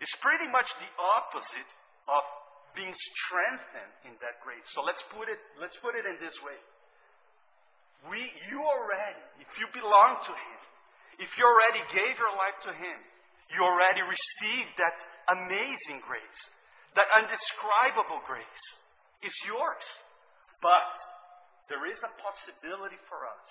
[0.04, 1.70] It's pretty much the opposite
[2.12, 2.24] of
[2.76, 4.68] being strengthened in that grace.
[4.76, 6.60] So let's put it, let's put it in this way.
[8.12, 8.20] We,
[8.52, 10.60] you already, if you belong to Him,
[11.24, 13.00] if you already gave your life to Him,
[13.56, 14.98] you already received that
[15.40, 16.42] amazing grace,
[17.00, 18.66] that undescribable grace
[19.24, 19.88] is yours.
[20.60, 21.00] But
[21.72, 23.46] there is a possibility for us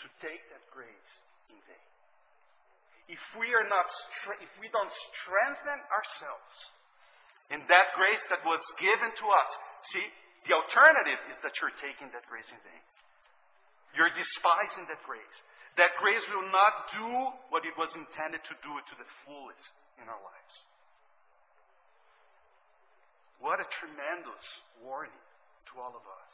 [0.00, 1.12] to take that grace
[1.52, 1.89] in vain.
[3.10, 3.90] If we are not,
[4.38, 6.56] if we don't strengthen ourselves
[7.50, 9.50] in that grace that was given to us.
[9.90, 10.06] See,
[10.46, 12.84] the alternative is that you're taking that grace in vain.
[13.98, 15.36] You're despising that grace.
[15.74, 17.10] That grace will not do
[17.50, 20.54] what it was intended to do to the fullest in our lives.
[23.42, 24.44] What a tremendous
[24.84, 25.24] warning
[25.70, 26.32] to all of us.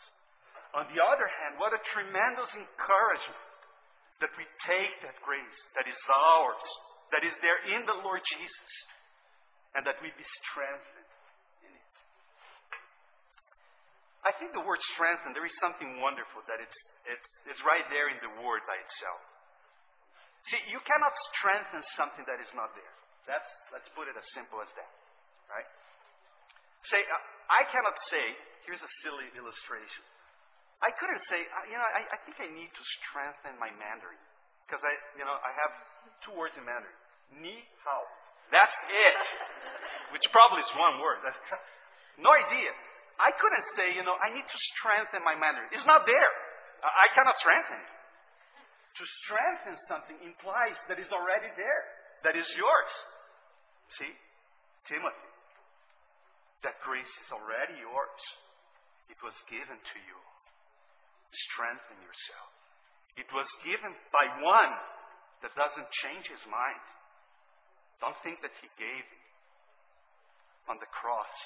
[0.76, 3.45] On the other hand, what a tremendous encouragement
[4.20, 6.66] that we take that grace that is ours,
[7.12, 8.70] that is there in the Lord Jesus,
[9.76, 11.10] and that we be strengthened
[11.62, 11.92] in it.
[14.24, 18.08] I think the word strengthen, there is something wonderful that it's, it's, it's right there
[18.08, 19.20] in the word by itself.
[20.48, 22.94] See, you cannot strengthen something that is not there.
[23.26, 24.90] That's, let's put it as simple as that.
[25.50, 25.66] Right?
[26.86, 28.24] Say, uh, I cannot say,
[28.64, 30.06] here's a silly illustration.
[30.84, 34.20] I couldn't say, you know, I, I think I need to strengthen my Mandarin.
[34.68, 35.72] Because I, you know, I have
[36.26, 36.98] two words in Mandarin.
[37.40, 37.56] Ni
[37.86, 38.02] hao.
[38.52, 39.22] That's it.
[40.14, 41.24] Which probably is one word.
[42.20, 42.70] no idea.
[43.16, 45.72] I couldn't say, you know, I need to strengthen my Mandarin.
[45.72, 46.32] It's not there.
[46.84, 47.92] I cannot strengthen it.
[49.00, 51.82] To strengthen something implies that is already there,
[52.24, 52.92] that is yours.
[54.00, 54.12] See,
[54.88, 55.32] Timothy,
[56.64, 58.22] that grace is already yours.
[59.12, 60.18] It was given to you.
[61.30, 62.50] Strengthen yourself.
[63.16, 64.74] It was given by one
[65.42, 66.86] that doesn't change his mind.
[68.00, 69.24] Don't think that he gave it
[70.68, 71.36] on the cross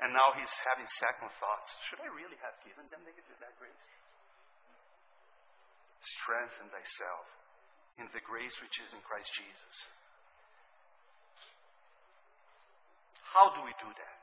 [0.00, 1.70] and now he's having second thoughts.
[1.88, 3.86] Should I really have given them that grace?
[6.24, 7.26] Strengthen thyself
[8.00, 9.74] in the grace which is in Christ Jesus.
[13.36, 14.18] How do we do that?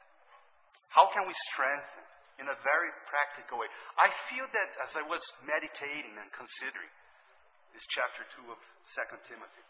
[0.90, 2.07] How can we strengthen
[2.38, 3.70] in a very practical way?
[3.98, 6.94] I feel that as I was meditating and considering
[7.74, 8.60] this chapter 2 of
[8.94, 9.66] 2 Timothy,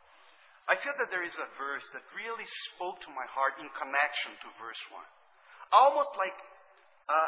[0.68, 4.36] I feel that there is a verse that really spoke to my heart in connection
[4.44, 5.00] to verse 1
[5.72, 6.36] almost like
[7.12, 7.22] a,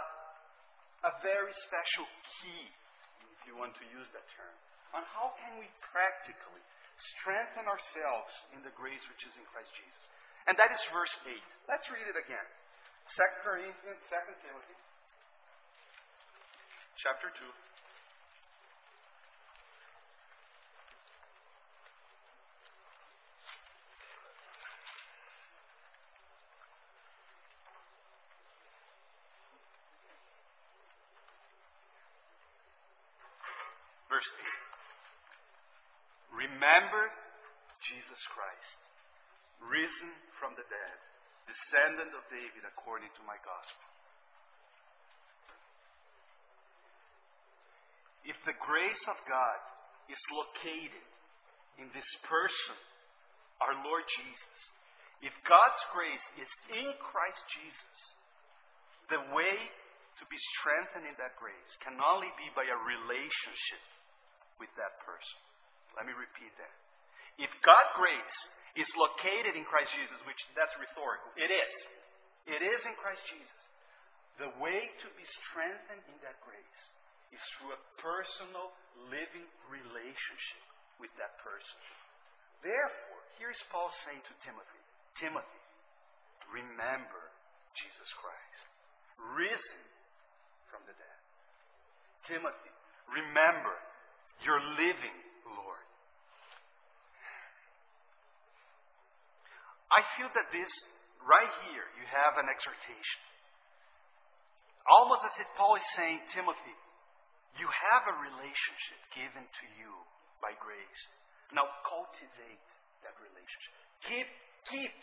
[1.07, 2.07] a very special
[2.39, 2.63] key,
[3.35, 4.55] if you want to use that term,
[4.95, 6.63] on how can we practically
[7.19, 10.03] strengthen ourselves in the grace which is in Christ Jesus.
[10.51, 11.31] And that is verse 8.
[11.71, 12.47] Let's read it again.
[13.15, 14.75] 2 Corinthians, 2 Timothy,
[16.99, 17.47] chapter 2.
[34.11, 34.27] verse
[36.35, 36.43] 8.
[36.49, 37.07] Remember
[37.79, 38.75] Jesus Christ,
[39.63, 40.97] risen from the dead,
[41.47, 43.98] descendant of David according to my gospel.
[48.27, 49.59] If the grace of God
[50.11, 51.05] is located
[51.79, 52.79] in this person,
[53.63, 54.59] our Lord Jesus,
[55.19, 57.97] If God's grace is in Christ Jesus,
[59.11, 59.55] the way
[60.19, 63.83] to be strengthened in that grace can only be by a relationship
[64.63, 65.39] with that person.
[65.99, 66.75] Let me repeat that.
[67.39, 68.37] If God's grace
[68.79, 71.71] is located in Christ Jesus, which that's rhetorical, it is.
[72.47, 73.61] It is in Christ Jesus.
[74.39, 76.83] The way to be strengthened in that grace
[77.33, 78.73] is through a personal,
[79.09, 80.63] living relationship
[80.97, 81.79] with that person.
[82.65, 84.81] Therefore, here's Paul saying to Timothy
[85.19, 85.63] Timothy,
[86.51, 87.23] remember
[87.75, 88.63] Jesus Christ,
[89.35, 89.83] risen
[90.71, 91.19] from the dead.
[92.27, 92.73] Timothy,
[93.11, 93.75] remember
[94.45, 95.85] your living Lord.
[99.89, 100.69] I feel that this,
[101.25, 103.21] right here, you have an exhortation.
[104.85, 106.75] Almost as if Paul is saying, Timothy,
[107.57, 109.91] you have a relationship given to you
[110.43, 111.01] by grace.
[111.49, 112.67] Now cultivate
[113.01, 113.73] that relationship.
[114.05, 114.27] Keep,
[114.69, 114.95] keep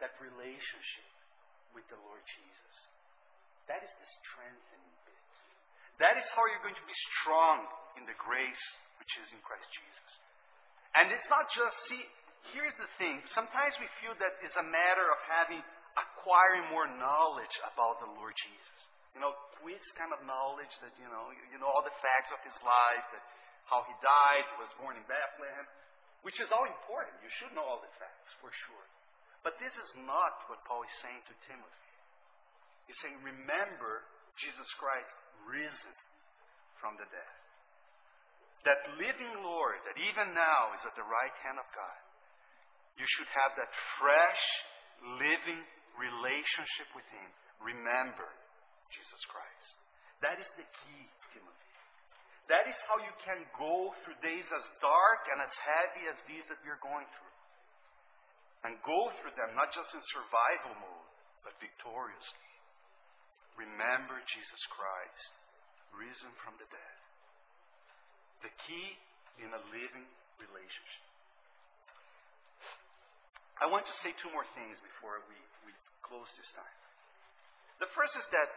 [0.00, 1.08] that relationship
[1.76, 2.74] with the Lord Jesus.
[3.68, 5.24] That is the strengthening bit.
[6.00, 7.64] That is how you're going to be strong
[8.00, 8.64] in the grace
[8.98, 10.10] which is in Christ Jesus.
[10.94, 12.02] And it's not just, see,
[12.54, 13.22] here's the thing.
[13.34, 15.62] Sometimes we feel that it's a matter of having,
[15.98, 18.78] acquiring more knowledge about the Lord Jesus.
[19.14, 22.42] You know, quiz kind of knowledge that, you know, you know all the facts of
[22.42, 23.22] his life, that
[23.70, 25.66] how he died, was born in Bethlehem,
[26.26, 27.14] which is all important.
[27.22, 28.86] You should know all the facts, for sure.
[29.46, 31.92] But this is not what Paul is saying to Timothy.
[32.90, 34.04] He's saying, remember
[34.36, 35.14] Jesus Christ
[35.46, 35.94] risen
[36.82, 37.34] from the dead.
[38.64, 42.00] That living Lord, that even now is at the right hand of God,
[42.96, 44.42] you should have that fresh,
[45.20, 45.60] living
[46.00, 47.28] relationship with Him.
[47.60, 48.28] Remember
[48.92, 49.76] Jesus Christ.
[50.20, 51.74] That is the key, Timothy.
[52.52, 56.44] That is how you can go through days as dark and as heavy as these
[56.52, 57.36] that we are going through.
[58.68, 61.08] And go through them not just in survival mode,
[61.44, 62.52] but victoriously.
[63.60, 65.32] Remember Jesus Christ,
[65.92, 66.96] risen from the dead.
[68.44, 68.88] The key
[69.40, 70.08] in a living
[70.40, 71.04] relationship.
[73.62, 75.72] I want to say two more things before we, we
[76.02, 76.78] close this time.
[77.78, 78.48] The first is that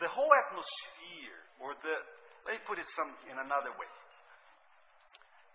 [0.00, 1.94] the whole atmosphere, or the,
[2.44, 3.88] let me put it some, in another way.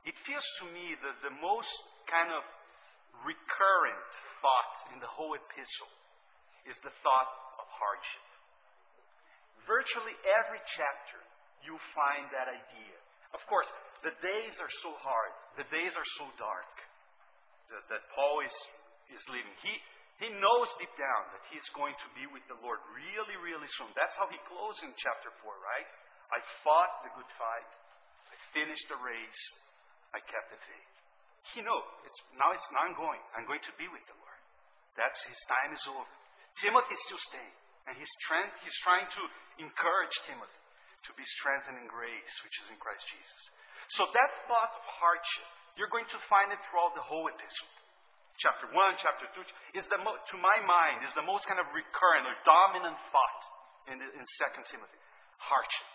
[0.05, 1.69] It feels to me that the most
[2.09, 2.41] kind of
[3.21, 4.09] recurrent
[4.41, 5.93] thought in the whole epistle
[6.65, 7.31] is the thought
[7.61, 8.27] of hardship.
[9.69, 11.21] Virtually every chapter,
[11.61, 12.97] you find that idea.
[13.37, 13.69] Of course,
[14.01, 15.31] the days are so hard,
[15.61, 16.73] the days are so dark
[17.69, 18.55] that, that Paul is,
[19.13, 19.53] is living.
[19.61, 19.73] He,
[20.21, 23.89] he knows deep down that he's going to be with the Lord really, really soon.
[23.97, 25.89] That's how he closes in chapter 4, right?
[26.29, 27.71] I fought the good fight,
[28.29, 29.41] I finished the race,
[30.13, 30.93] I kept the faith.
[31.57, 33.19] He knows it's now it's ongoing.
[33.33, 34.39] I'm going to be with the Lord.
[34.93, 36.13] That's his time is over.
[36.61, 37.55] Timothy is still staying.
[37.89, 39.21] And he's, trying, he's trying to
[39.57, 40.61] encourage Timothy
[41.09, 43.41] to be strengthened in grace, which is in Christ Jesus.
[43.97, 47.71] So that thought of hardship, you're going to find it throughout the whole epistle.
[48.39, 51.67] Chapter 1, chapter 2, is the mo- to my mind, is the most kind of
[51.75, 53.41] recurrent or dominant thought
[53.91, 54.99] in, in 2 Timothy.
[55.37, 55.89] Hardship,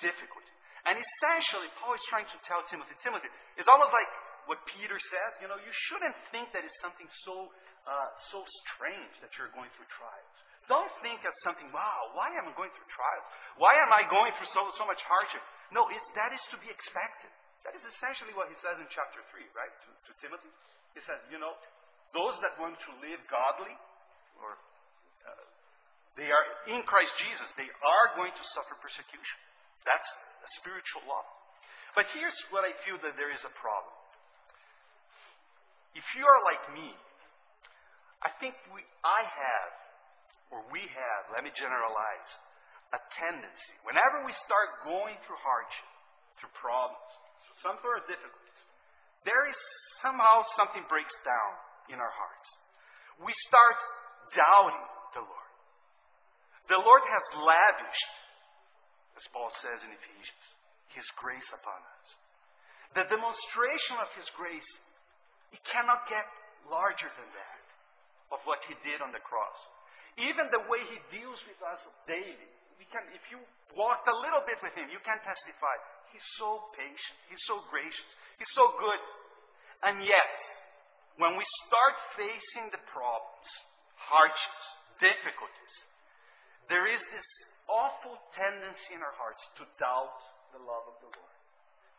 [0.00, 0.54] difficulty.
[0.86, 3.26] And essentially, Paul is trying to tell Timothy, Timothy,
[3.58, 4.06] it's almost like
[4.46, 7.50] what Peter says, you know, you shouldn't think that it's something so,
[7.84, 10.36] uh, so strange that you're going through trials.
[10.70, 13.26] Don't think as something, wow, why am I going through trials?
[13.58, 15.42] Why am I going through so, so much hardship?
[15.70, 17.30] No, it's, that is to be expected.
[17.66, 20.50] That is essentially what he says in chapter 3, right, to, to Timothy.
[20.96, 21.52] He says, you know,
[22.16, 23.76] those that want to live godly,
[24.40, 24.56] or
[25.28, 25.44] uh,
[26.16, 29.38] they are in Christ Jesus, they are going to suffer persecution.
[29.84, 30.08] That's
[30.40, 31.20] a spiritual law.
[31.92, 33.92] But here's what I feel that there is a problem.
[35.92, 36.92] If you are like me,
[38.24, 39.72] I think we, I have,
[40.48, 42.30] or we have, let me generalize,
[42.96, 45.90] a tendency, whenever we start going through hardship,
[46.40, 47.10] through problems,
[47.44, 48.45] through some sort of difficulties,
[49.24, 49.58] there is
[50.02, 51.52] somehow something breaks down
[51.88, 52.48] in our hearts.
[53.22, 53.78] We start
[54.34, 54.84] doubting
[55.16, 55.52] the Lord.
[56.68, 58.12] The Lord has lavished,
[59.16, 60.44] as Paul says in Ephesians,
[60.92, 62.06] His grace upon us.
[62.98, 64.70] The demonstration of His grace
[65.54, 66.26] it cannot get
[66.66, 67.64] larger than that
[68.34, 69.58] of what he did on the cross.
[70.18, 72.50] Even the way he deals with us daily.
[72.80, 73.38] We can, if you
[73.76, 75.76] walked a little bit with him, you can testify.
[76.16, 77.18] He's so patient.
[77.28, 78.08] He's so gracious.
[78.40, 79.02] He's so good.
[79.84, 80.36] And yet,
[81.20, 83.48] when we start facing the problems,
[84.00, 85.74] hardships, difficulties,
[86.72, 87.28] there is this
[87.68, 90.16] awful tendency in our hearts to doubt
[90.56, 91.36] the love of the Lord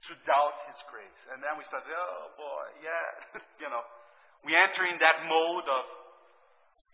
[0.10, 1.22] to doubt His grace.
[1.30, 3.86] And then we start, oh boy, yeah, you know,
[4.42, 5.86] We enter in that mode of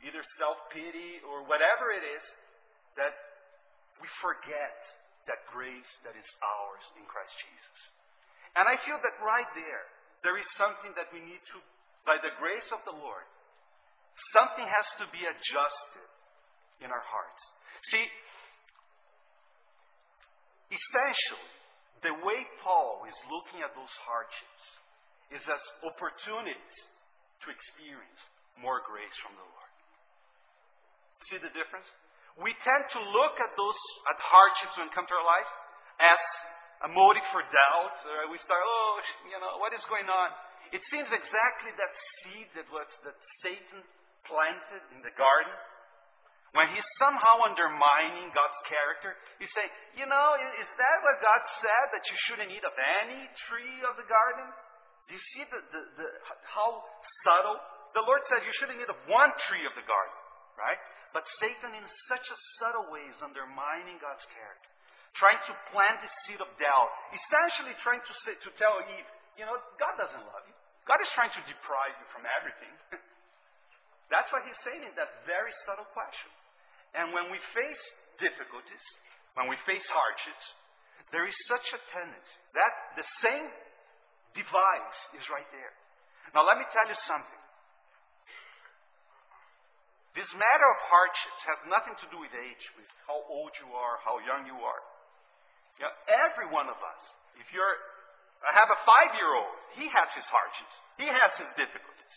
[0.04, 2.26] either self pity or whatever it is
[3.00, 3.16] that
[4.04, 4.76] we forget
[5.28, 7.80] that grace that is ours in Christ Jesus.
[8.60, 9.86] And I feel that right there,
[10.22, 11.58] there is something that we need to,
[12.06, 13.26] by the grace of the Lord,
[14.36, 16.10] something has to be adjusted
[16.86, 17.42] in our hearts.
[17.90, 18.06] See,
[20.70, 21.54] essentially,
[22.04, 24.64] the way Paul is looking at those hardships
[25.34, 26.76] is as opportunities
[27.42, 28.22] to experience
[28.60, 29.72] more grace from the Lord.
[31.32, 31.88] See the difference?
[32.42, 33.80] We tend to look at those
[34.10, 35.52] at hardships when come to our life
[36.02, 36.22] as
[36.86, 37.98] a motive for doubt.
[38.10, 38.92] Or we start, oh,
[39.30, 40.34] you know, what is going on?
[40.74, 43.14] It seems exactly that seed that was that
[43.46, 43.86] Satan
[44.26, 45.54] planted in the garden.
[46.54, 51.86] When he's somehow undermining God's character, he's saying, you know, is that what God said
[51.98, 54.46] that you shouldn't eat of any tree of the garden?
[55.10, 56.08] Do you see the, the, the,
[56.46, 56.86] how
[57.26, 57.58] subtle?
[57.98, 60.18] The Lord said you shouldn't eat of one tree of the garden,
[60.54, 60.78] right?
[61.14, 64.70] But Satan, in such a subtle way, is undermining God's character,
[65.14, 69.46] trying to plant the seed of doubt, essentially trying to, say, to tell Eve, you
[69.46, 70.58] know, God doesn't love you.
[70.90, 72.74] God is trying to deprive you from everything.
[74.14, 76.34] That's what he's saying in that very subtle question.
[76.98, 77.82] And when we face
[78.18, 78.86] difficulties,
[79.38, 80.46] when we face hardships,
[81.10, 83.48] there is such a tendency that the same
[84.34, 85.74] device is right there.
[86.34, 87.43] Now, let me tell you something.
[90.14, 93.98] This matter of hardships has nothing to do with age, with how old you are,
[94.06, 94.82] how young you are.
[95.82, 95.94] You know,
[96.30, 97.02] every one of us,
[97.42, 97.76] if you're,
[98.46, 102.14] I have a five year old, he has his hardships, he has his difficulties.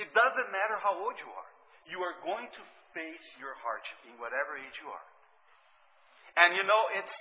[0.00, 1.50] It doesn't matter how old you are,
[1.92, 2.62] you are going to
[2.96, 5.08] face your hardship in whatever age you are.
[6.40, 7.16] And you know, it's,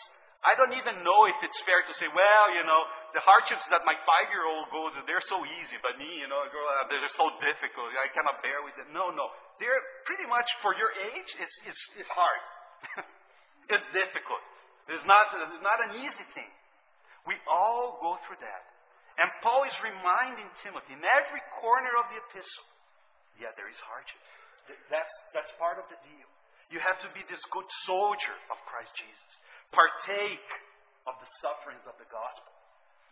[0.48, 3.84] I don't even know if it's fair to say, well, you know, the hardships that
[3.84, 6.40] my five year old goes through, they're so easy, but me, you know,
[6.88, 7.92] they're so difficult.
[8.00, 8.88] I cannot bear with it.
[8.96, 9.28] No, no.
[9.60, 12.44] They're pretty much for your age, it's, it's, it's hard.
[13.74, 14.44] it's difficult.
[14.92, 16.52] It's not, it's not an easy thing.
[17.26, 18.64] We all go through that.
[19.18, 22.68] And Paul is reminding Timothy in every corner of the epistle,
[23.40, 24.20] yeah, there is hardship.
[24.92, 26.30] That's, that's part of the deal.
[26.70, 29.32] You have to be this good soldier of Christ Jesus
[29.74, 30.50] partake
[31.06, 32.52] of the sufferings of the gospel.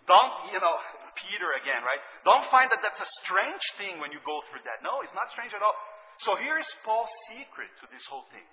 [0.03, 0.75] Don't, you know,
[1.15, 2.01] Peter again, right?
[2.27, 4.83] Don't find that that's a strange thing when you go through that.
[4.83, 5.75] No, it's not strange at all.
[6.23, 8.47] So here is Paul's secret to this whole thing.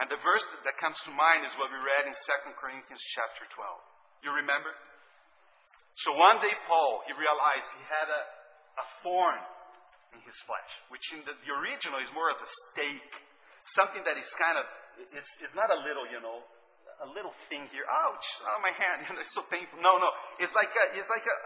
[0.00, 3.44] And the verse that comes to mind is what we read in 2 Corinthians chapter
[3.52, 4.24] 12.
[4.24, 4.72] You remember?
[6.08, 8.22] So one day Paul, he realized he had a,
[8.80, 9.38] a thorn
[10.16, 13.12] in his flesh, which in the, the original is more as a stake.
[13.76, 14.64] Something that is kind of,
[15.12, 16.42] it's, it's not a little, you know,
[17.04, 17.84] a little thing here.
[17.84, 18.28] Ouch!
[18.48, 19.04] Oh, my hand.
[19.20, 19.84] it's so painful.
[19.84, 20.08] No, no.
[20.40, 21.36] It's like a, it's like a,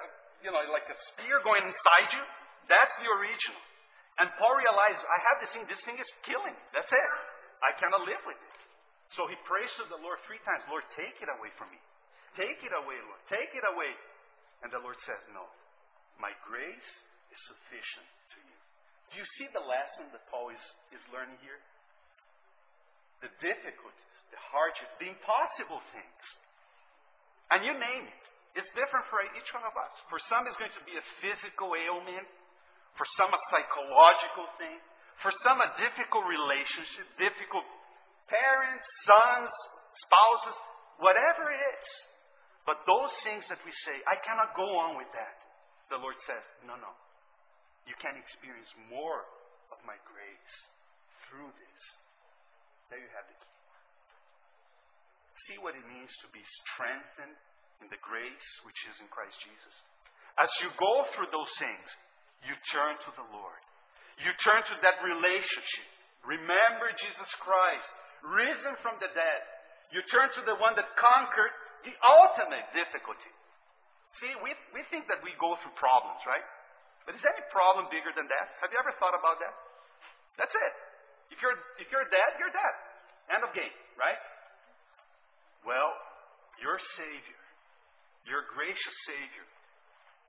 [0.46, 2.22] you know, like a spear going inside you.
[2.70, 3.58] That's the original.
[4.18, 5.64] And Paul realized, I have this thing.
[5.70, 6.54] This thing is killing.
[6.74, 7.10] That's it.
[7.62, 8.58] I cannot live with it.
[9.14, 10.66] So he prays to the Lord three times.
[10.68, 11.80] Lord, take it away from me.
[12.36, 13.22] Take it away, Lord.
[13.30, 13.94] Take it away.
[14.62, 15.46] And the Lord says, No.
[16.18, 16.90] My grace
[17.30, 18.58] is sufficient to you.
[19.14, 21.62] Do you see the lesson that Paul is, is learning here?
[23.22, 26.24] The difficulties, the hardship, the impossible things.
[27.54, 28.24] And you name it.
[28.58, 29.94] It's different for each one of us.
[30.10, 32.26] For some, it's going to be a physical ailment.
[32.96, 34.78] For some, a psychological thing.
[35.20, 37.66] For some, a difficult relationship, difficult
[38.30, 39.52] parents, sons,
[40.06, 40.56] spouses,
[41.02, 41.86] whatever it is.
[42.64, 45.36] But those things that we say, I cannot go on with that.
[45.90, 46.92] The Lord says, no, no.
[47.88, 49.24] You can experience more
[49.72, 50.54] of my grace
[51.26, 51.80] through this.
[52.92, 53.48] There you have the key
[55.46, 57.36] see what it means to be strengthened
[57.80, 59.74] in the grace which is in Christ Jesus.
[60.36, 61.86] As you go through those things,
[62.46, 63.60] you turn to the Lord.
[64.22, 65.88] You turn to that relationship.
[66.26, 67.88] Remember Jesus Christ,
[68.26, 69.40] risen from the dead.
[69.94, 71.54] You turn to the one that conquered
[71.86, 73.32] the ultimate difficulty.
[74.20, 76.44] See, we, we think that we go through problems, right?
[77.06, 78.46] But is any problem bigger than that?
[78.60, 79.54] Have you ever thought about that?
[80.36, 80.74] That's it.
[81.32, 82.74] If you're, if you're dead, you're dead.
[83.32, 84.18] End of game, right?
[85.64, 85.92] Well,
[86.60, 87.42] your Savior,
[88.26, 89.46] your gracious Savior,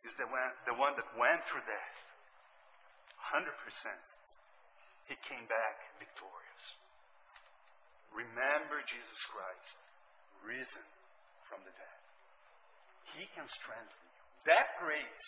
[0.08, 1.98] is the one, the one that went through death.
[3.36, 3.46] 100%.
[5.12, 6.64] He came back victorious.
[8.14, 9.76] Remember Jesus Christ,
[10.46, 10.86] risen
[11.50, 12.00] from the dead.
[13.18, 14.18] He can strengthen you.
[14.50, 15.26] That grace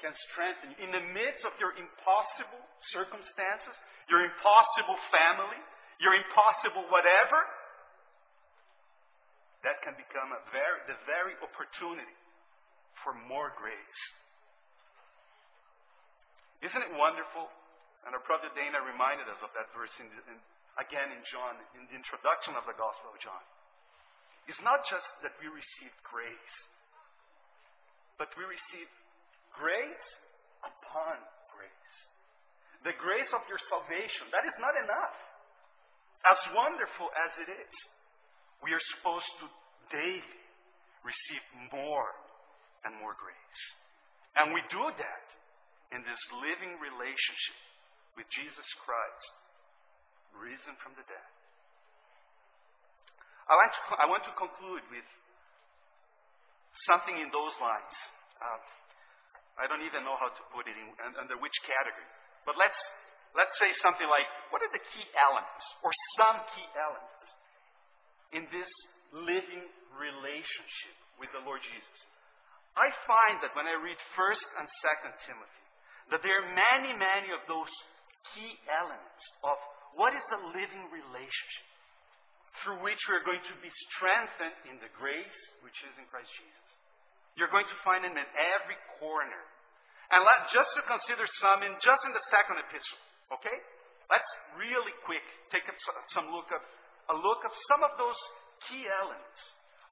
[0.00, 0.78] can strengthen you.
[0.88, 3.76] In the midst of your impossible circumstances,
[4.08, 5.60] your impossible family,
[6.00, 7.40] your impossible whatever,
[9.62, 12.18] that can become very, the very opportunity
[13.02, 14.02] for more grace.
[16.62, 17.50] Isn't it wonderful?
[18.06, 20.38] And our brother Dana reminded us of that verse in, in,
[20.78, 23.42] again in John, in the introduction of the Gospel of John.
[24.50, 26.54] It's not just that we received grace,
[28.18, 28.90] but we receive
[29.54, 30.04] grace
[30.66, 31.18] upon
[31.54, 31.94] grace.
[32.82, 35.18] The grace of your salvation, that is not enough.
[36.26, 37.74] As wonderful as it is,
[38.62, 39.46] we are supposed to
[39.90, 40.42] daily
[41.02, 41.42] receive
[41.74, 42.10] more
[42.84, 43.62] and more grace.
[44.38, 45.26] And we do that
[45.92, 47.60] in this living relationship
[48.16, 49.32] with Jesus Christ,
[50.36, 51.28] risen from the dead.
[53.48, 55.08] I want to, I want to conclude with
[56.88, 57.94] something in those lines.
[58.40, 58.60] Uh,
[59.60, 60.88] I don't even know how to put it in
[61.20, 62.08] under which category.
[62.48, 62.78] But let's
[63.36, 67.24] let's say something like, what are the key elements, or some key elements,
[68.32, 68.70] in this
[69.12, 69.64] living
[69.96, 71.98] relationship with the Lord Jesus?
[72.72, 75.64] I find that when I read First and Second Timothy,
[76.08, 77.70] that there are many, many of those
[78.32, 79.56] key elements of
[79.92, 81.68] what is a living relationship
[82.60, 86.28] through which we are going to be strengthened in the grace which is in Christ
[86.36, 86.68] Jesus.
[87.36, 89.42] You're going to find them in every corner.
[90.12, 93.00] And let, just to consider some in just in the second epistle,
[93.32, 93.56] okay?
[94.12, 94.28] Let's
[94.60, 95.64] really quick take
[96.12, 96.60] some look of
[97.08, 98.20] a look of some of those
[98.68, 99.40] key elements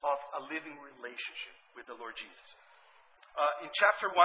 [0.05, 2.49] of a living relationship with the Lord Jesus.
[3.31, 4.17] Uh, in chapter 1,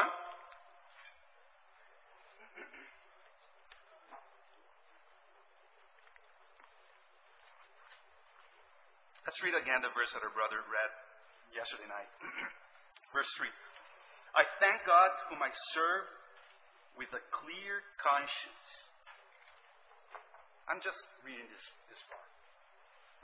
[9.26, 10.90] Let's read again the verse that our brother read
[11.50, 12.06] yesterday night.
[13.16, 13.50] verse 3.
[14.38, 16.06] I thank God whom I serve
[16.94, 18.66] with a clear conscience.
[20.70, 22.30] I'm just reading this, this part.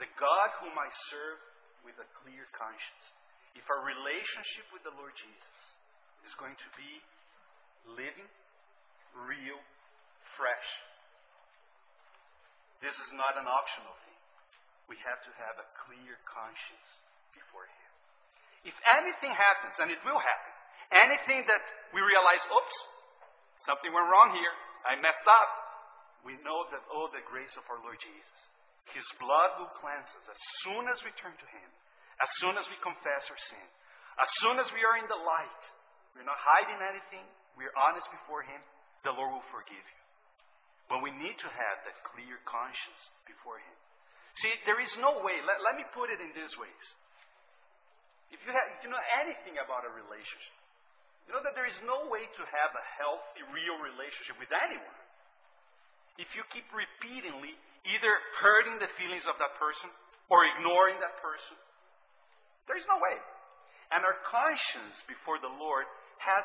[0.03, 1.39] The God whom I serve
[1.87, 3.07] with a clear conscience.
[3.55, 5.72] If our relationship with the Lord Jesus
[6.27, 6.91] is going to be
[7.99, 8.29] living,
[9.27, 9.59] real,
[10.39, 10.69] fresh,
[12.83, 14.13] this is not an optional thing
[14.91, 16.89] we have to have a clear conscience
[17.33, 17.91] before Him.
[18.67, 20.53] If anything happens, and it will happen,
[20.93, 21.63] anything that
[21.95, 22.77] we realize, oops,
[23.65, 24.55] something went wrong here,
[24.85, 25.51] I messed up,
[26.27, 28.39] we know that, oh, the grace of our Lord Jesus.
[28.91, 31.71] His blood will cleanse us as soon as we turn to Him,
[32.19, 33.67] as soon as we confess our sin,
[34.19, 35.63] as soon as we are in the light.
[36.13, 37.25] We're not hiding anything,
[37.57, 38.61] we're honest before Him,
[39.05, 40.03] the Lord will forgive you.
[40.91, 43.77] But we need to have that clear conscience before Him.
[44.45, 46.87] See, there is no way, let, let me put it in these ways.
[48.33, 50.57] If you, have, if you know anything about a relationship,
[51.29, 55.01] you know that there is no way to have a healthy, real relationship with anyone
[56.21, 57.57] if you keep repeatedly
[57.89, 59.89] either hurting the feelings of that person
[60.29, 61.57] or ignoring that person.
[62.69, 63.17] There is no way.
[63.93, 65.85] And our conscience before the Lord
[66.23, 66.45] has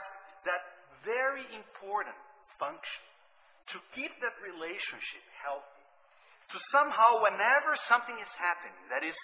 [0.49, 0.63] that
[1.05, 2.17] very important
[2.57, 3.03] function
[3.73, 5.78] to keep that relationship healthy
[6.51, 9.17] to somehow, whenever something is happening that is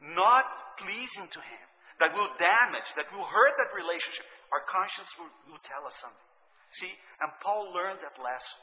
[0.00, 0.48] not
[0.80, 1.66] pleasing to Him,
[2.00, 6.28] that will damage, that will hurt that relationship, our conscience will, will tell us something.
[6.80, 8.60] See, and Paul learned that lesson.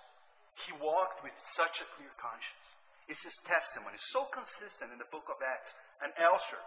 [0.66, 2.66] He walked with such a clear conscience.
[3.06, 5.72] It's his testimony, so consistent in the book of Acts
[6.02, 6.66] and elsewhere.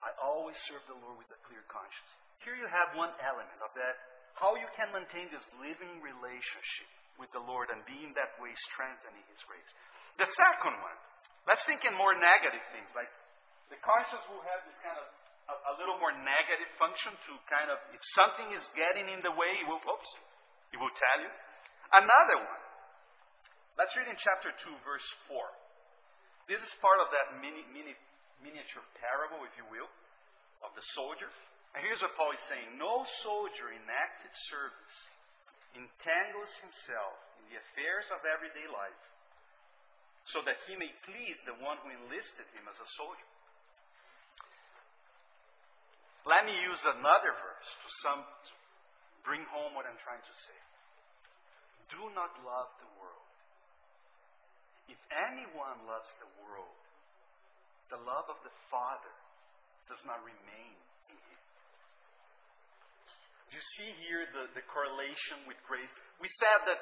[0.00, 2.12] I always serve the Lord with a clear conscience.
[2.40, 3.94] Here you have one element of that,
[4.32, 6.88] how you can maintain this living relationship
[7.20, 9.70] with the Lord and being that way strengthening His grace.
[10.16, 10.98] The second one,
[11.44, 13.12] let's think in more negative things, like
[13.68, 15.04] the conscience will have this kind of
[15.52, 19.34] a, a, little more negative function to kind of, if something is getting in the
[19.34, 20.10] way, it will, oops,
[20.72, 21.30] it will tell you.
[21.92, 22.62] Another one,
[23.76, 25.42] let's read in chapter 2, verse 4.
[26.48, 27.94] This is part of that mini, mini,
[28.40, 29.90] miniature parable, if you will,
[30.64, 31.28] of the soldier.
[31.74, 34.96] And here's what Paul is saying No soldier in active service
[35.78, 39.02] entangles himself in the affairs of everyday life
[40.34, 43.30] so that he may please the one who enlisted him as a soldier.
[46.28, 48.52] Let me use another verse to some to
[49.24, 50.58] bring home what I'm trying to say.
[51.96, 53.30] Do not love the world.
[54.86, 56.78] If anyone loves the world,
[57.90, 59.14] the love of the Father
[59.90, 60.76] does not remain.
[63.50, 65.90] Do you see here the, the correlation with grace?
[66.22, 66.78] We said that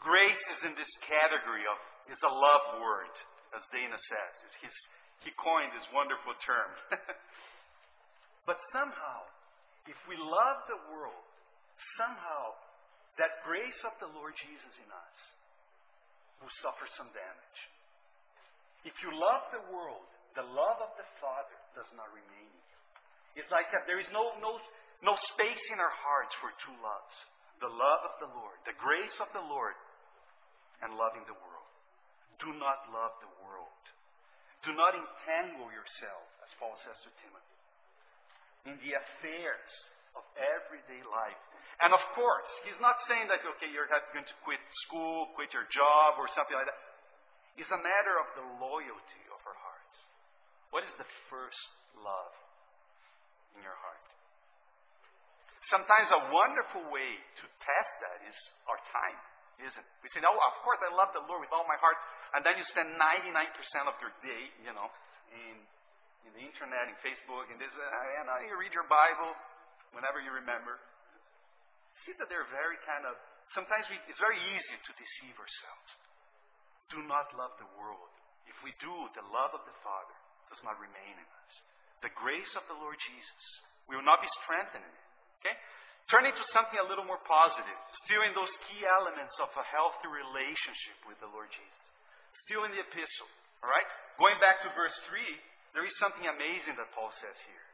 [0.00, 1.76] grace is in this category of
[2.08, 3.12] is a love word,
[3.52, 4.34] as Dana says.
[5.22, 6.72] He coined this wonderful term.
[8.48, 9.28] but somehow,
[9.86, 11.26] if we love the world,
[12.00, 12.56] somehow
[13.20, 15.18] that grace of the Lord Jesus in us
[16.40, 17.58] will suffer some damage.
[18.82, 22.80] If you love the world, the love of the Father does not remain in you.
[23.38, 23.86] It's like that.
[23.86, 24.58] there is no, no,
[25.02, 27.16] no space in our hearts for two loves.
[27.62, 29.78] the love of the Lord, the grace of the Lord,
[30.82, 31.70] and loving the world.
[32.42, 33.82] Do not love the world.
[34.66, 37.58] Do not entangle yourself, as Paul says to Timothy,
[38.66, 39.70] in the affairs
[40.18, 41.38] of everyday life.
[41.82, 45.66] And of course, he's not saying that, okay, you're going to quit school, quit your
[45.70, 46.82] job, or something like that.
[47.58, 49.96] It's a matter of the loyalty of our hearts.
[50.74, 52.34] What is the first love
[53.54, 54.06] in your heart?
[55.70, 58.34] Sometimes a wonderful way to test that is
[58.66, 59.18] our time,
[59.62, 59.88] isn't it?
[60.02, 61.94] We say, oh, of course I love the Lord with all my heart.
[62.34, 62.98] And then you spend 99%
[63.86, 64.90] of your day, you know,
[65.30, 65.54] in,
[66.26, 69.38] in the internet, in Facebook, and this, uh, and you read your Bible
[69.94, 70.82] whenever you remember.
[72.02, 73.14] See that they're very kind of,
[73.54, 75.90] sometimes we, it's very easy to deceive ourselves.
[76.90, 78.10] Do not love the world.
[78.50, 80.16] If we do, the love of the Father
[80.50, 81.54] does not remain in us.
[82.02, 83.44] The grace of the Lord Jesus,
[83.86, 85.11] we will not be strengthened in it.
[85.42, 85.58] Okay?
[86.06, 90.06] Turning to something a little more positive, still in those key elements of a healthy
[90.06, 91.84] relationship with the Lord Jesus.
[92.46, 93.30] Still in the epistle.
[93.62, 93.86] All right?
[94.22, 95.18] Going back to verse 3,
[95.74, 97.66] there is something amazing that Paul says here.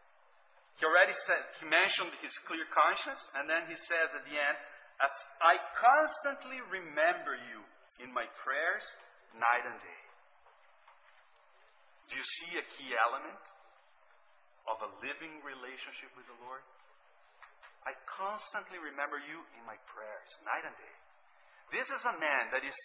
[0.78, 4.56] He already said, he mentioned his clear conscience, and then he says at the end,
[5.02, 5.10] As
[5.42, 7.66] I constantly remember you
[7.98, 8.86] in my prayers,
[9.34, 10.02] night and day.
[12.08, 13.42] Do you see a key element
[14.70, 16.62] of a living relationship with the Lord?
[17.88, 20.96] I constantly remember you in my prayers, night and day.
[21.72, 22.76] This is a man that is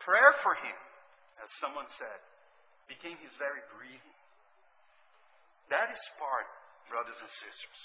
[0.00, 0.78] prayer for him,
[1.44, 2.20] as someone said,
[2.88, 4.18] became his very breathing.
[5.68, 6.48] That is part,
[6.88, 7.80] brothers and sisters,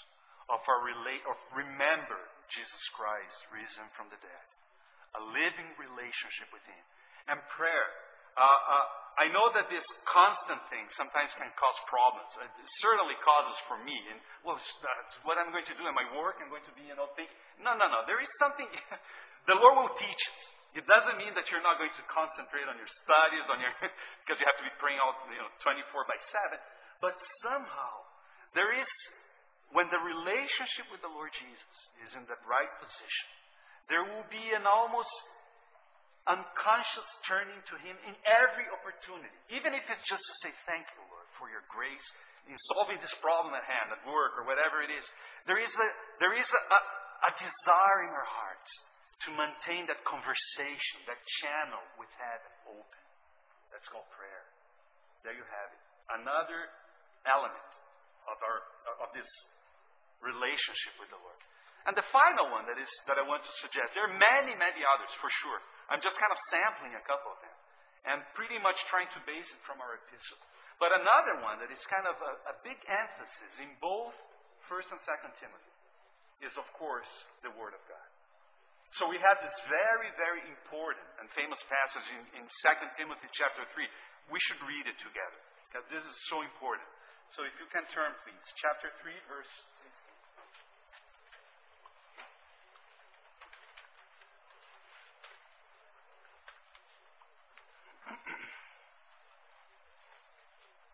[0.48, 4.48] of our relate of remember Jesus Christ risen from the dead.
[5.20, 6.84] A living relationship with him.
[7.36, 7.88] And prayer.
[8.40, 8.88] Uh, uh,
[9.18, 12.30] I know that this constant thing sometimes can cause problems.
[12.40, 13.98] It certainly causes for me.
[14.14, 16.38] And well, that's what I'm going to do in my work.
[16.40, 17.32] I'm going to be, you know, think.
[17.60, 18.06] No, no, no.
[18.06, 18.68] There is something.
[19.50, 20.40] the Lord will teach us.
[20.78, 23.74] It doesn't mean that you're not going to concentrate on your studies, on your
[24.22, 26.56] because you have to be praying all you know 24 by 7.
[27.02, 28.06] But somehow
[28.54, 28.88] there is
[29.74, 33.28] when the relationship with the Lord Jesus is in the right position,
[33.90, 35.10] there will be an almost
[36.28, 41.04] unconscious turning to Him in every opportunity, even if it's just to say, Thank you,
[41.08, 42.04] Lord, for your grace
[42.50, 45.06] in solving this problem at hand, at work, or whatever it is.
[45.46, 46.80] There is a, there is a, a,
[47.30, 48.72] a desire in our hearts
[49.28, 53.04] to maintain that conversation, that channel with heaven open.
[53.70, 54.44] That's called prayer.
[55.22, 55.82] There you have it.
[56.24, 56.72] Another
[57.28, 57.70] element
[58.26, 58.60] of, our,
[59.04, 59.28] of this
[60.24, 61.40] relationship with the Lord.
[61.88, 64.82] And the final one that, is, that I want to suggest, there are many, many
[64.84, 65.60] others for sure.
[65.90, 67.58] I'm just kind of sampling a couple of them
[68.08, 70.40] and pretty much trying to base it from our epistle.
[70.80, 74.16] But another one that is kind of a, a big emphasis in both
[74.72, 75.76] 1st and 2nd Timothy
[76.40, 77.10] is, of course,
[77.44, 78.10] the Word of God.
[78.98, 83.62] So we have this very, very important and famous passage in, in 2 Timothy chapter
[83.76, 83.86] 3.
[84.34, 86.88] We should read it together because this is so important.
[87.38, 89.54] So if you can turn, please, chapter 3, verse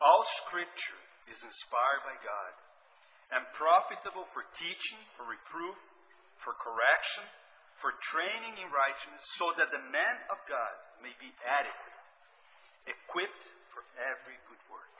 [0.05, 1.01] All Scripture
[1.33, 2.53] is inspired by God
[3.33, 5.73] and profitable for teaching, for reproof,
[6.45, 7.25] for correction,
[7.81, 11.97] for training in righteousness, so that the man of God may be adequate,
[12.85, 14.97] equipped for every good work.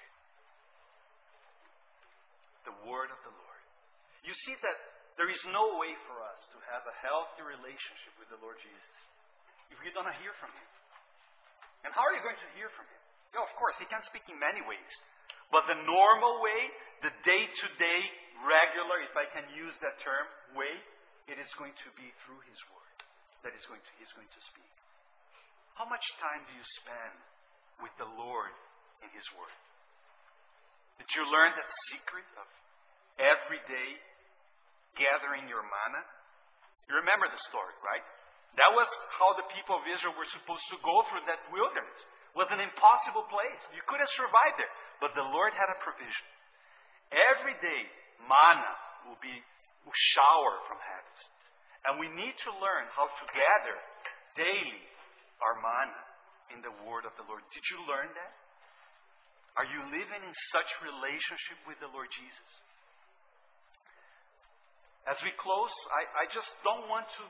[2.66, 3.62] The Word of the Lord.
[4.26, 4.78] You see that
[5.22, 8.98] there is no way for us to have a healthy relationship with the Lord Jesus
[9.70, 10.70] if we don't hear from Him.
[11.86, 13.05] And how are you going to hear from Him?
[13.44, 14.94] Of course, He can speak in many ways.
[15.52, 16.62] But the normal way,
[17.06, 18.02] the day to day,
[18.44, 20.26] regular, if I can use that term,
[20.58, 20.72] way,
[21.28, 22.98] it is going to be through His Word
[23.46, 24.74] that is going to, He's going to speak.
[25.78, 27.16] How much time do you spend
[27.84, 28.54] with the Lord
[29.04, 29.58] in His Word?
[31.02, 32.48] Did you learn that secret of
[33.20, 33.90] every day
[34.96, 36.02] gathering your manna?
[36.88, 38.06] You remember the story, right?
[38.56, 38.88] That was
[39.20, 42.00] how the people of Israel were supposed to go through that wilderness
[42.36, 43.62] was an impossible place.
[43.72, 44.72] You couldn't survive there.
[45.00, 46.28] But the Lord had a provision.
[47.12, 47.82] Every day,
[48.28, 48.74] manna
[49.08, 49.34] will be
[49.86, 51.16] will shower from heaven.
[51.86, 53.78] And we need to learn how to gather
[54.34, 54.84] daily
[55.46, 56.04] our manna
[56.58, 57.46] in the word of the Lord.
[57.54, 58.34] Did you learn that?
[59.56, 62.50] Are you living in such relationship with the Lord Jesus?
[65.06, 67.24] As we close, I, I just don't want to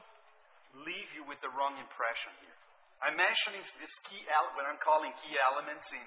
[0.88, 2.60] leave you with the wrong impression here.
[3.03, 4.23] I'm mentioning this key,
[4.55, 6.05] what I'm calling key elements in,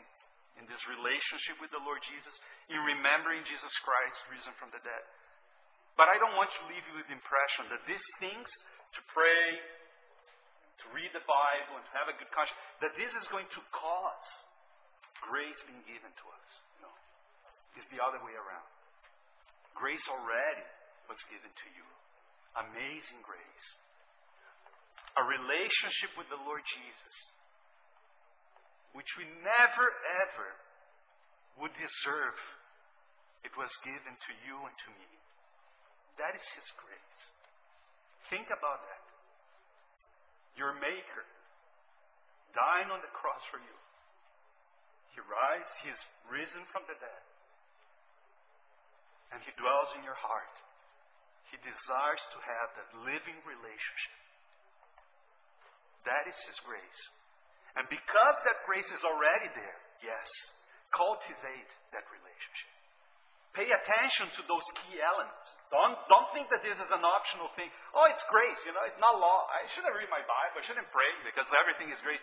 [0.61, 2.33] in this relationship with the Lord Jesus,
[2.73, 5.05] in remembering Jesus Christ risen from the dead.
[6.01, 8.49] But I don't want to leave you with the impression that these things
[8.95, 9.47] to pray,
[10.81, 13.61] to read the Bible, and to have a good conscience, that this is going to
[13.75, 14.29] cause
[15.27, 16.51] grace being given to us.
[16.81, 16.91] No.
[17.75, 18.71] It's the other way around.
[19.75, 20.67] Grace already
[21.11, 21.87] was given to you.
[22.59, 23.69] Amazing grace.
[25.19, 27.17] A relationship with the Lord Jesus,
[28.95, 29.87] which we never
[30.23, 30.49] ever
[31.59, 32.39] would deserve.
[33.43, 35.11] It was given to you and to me.
[36.19, 37.19] That is His grace.
[38.31, 39.05] Think about that.
[40.59, 41.25] Your Maker
[42.55, 43.77] dying on the cross for you.
[45.15, 47.25] He rises, He is risen from the dead.
[49.35, 50.57] And He dwells in your heart.
[51.51, 54.28] He desires to have that living relationship.
[56.07, 57.01] That is His grace.
[57.79, 60.29] And because that grace is already there, yes,
[60.95, 62.73] cultivate that relationship.
[63.57, 65.47] Pay attention to those key elements.
[65.73, 67.73] Don't, don't think that this is an optional thing.
[67.97, 69.49] Oh, it's grace, you know, it's not law.
[69.51, 72.23] I shouldn't read my Bible, I shouldn't pray because everything is grace.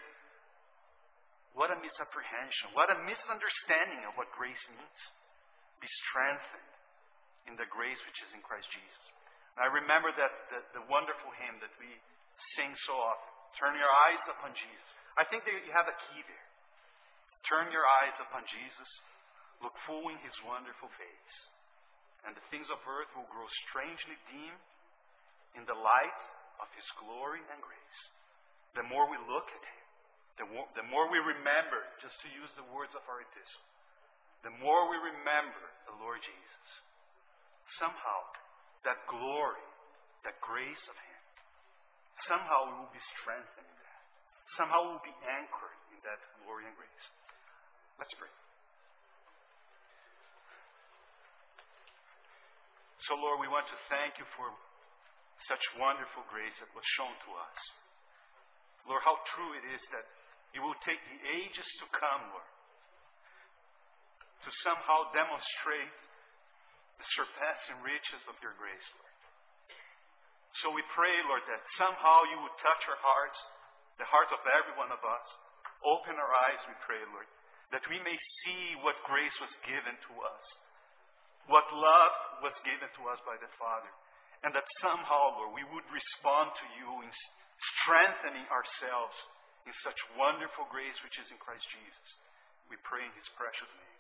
[1.56, 2.76] What a misapprehension.
[2.76, 5.00] What a misunderstanding of what grace means.
[5.80, 6.72] Be strengthened
[7.48, 9.04] in the grace which is in Christ Jesus.
[9.56, 11.88] And I remember that the, the wonderful hymn that we
[12.60, 13.35] sing so often.
[13.60, 14.90] Turn your eyes upon Jesus.
[15.16, 16.48] I think that you have a key there.
[17.48, 18.90] Turn your eyes upon Jesus.
[19.64, 21.36] Look full in his wonderful face.
[22.28, 24.56] And the things of earth will grow strangely dim
[25.56, 26.22] in the light
[26.60, 28.02] of his glory and grace.
[28.76, 29.86] The more we look at him,
[30.36, 33.66] the more, the more we remember, just to use the words of our epistle,
[34.44, 36.68] the more we remember the Lord Jesus.
[37.80, 38.20] Somehow,
[38.86, 39.66] that glory,
[40.28, 41.05] that grace of Him,
[42.24, 44.02] somehow we will be strengthened in that.
[44.56, 47.08] Somehow we will be anchored in that glory and grace.
[48.00, 48.32] Let's pray.
[53.06, 54.50] So, Lord, we want to thank you for
[55.46, 57.62] such wonderful grace that was shown to us.
[58.90, 60.06] Lord, how true it is that
[60.58, 62.52] you will take the ages to come, Lord,
[64.42, 66.00] to somehow demonstrate
[66.98, 69.05] the surpassing riches of your grace, Lord.
[70.64, 73.40] So we pray, Lord, that somehow you would touch our hearts,
[74.00, 75.28] the hearts of every one of us.
[75.84, 77.28] Open our eyes, we pray, Lord,
[77.76, 80.46] that we may see what grace was given to us,
[81.52, 83.92] what love was given to us by the Father,
[84.48, 87.12] and that somehow, Lord, we would respond to you in
[87.84, 89.16] strengthening ourselves
[89.68, 92.08] in such wonderful grace which is in Christ Jesus.
[92.72, 93.95] We pray in his precious name.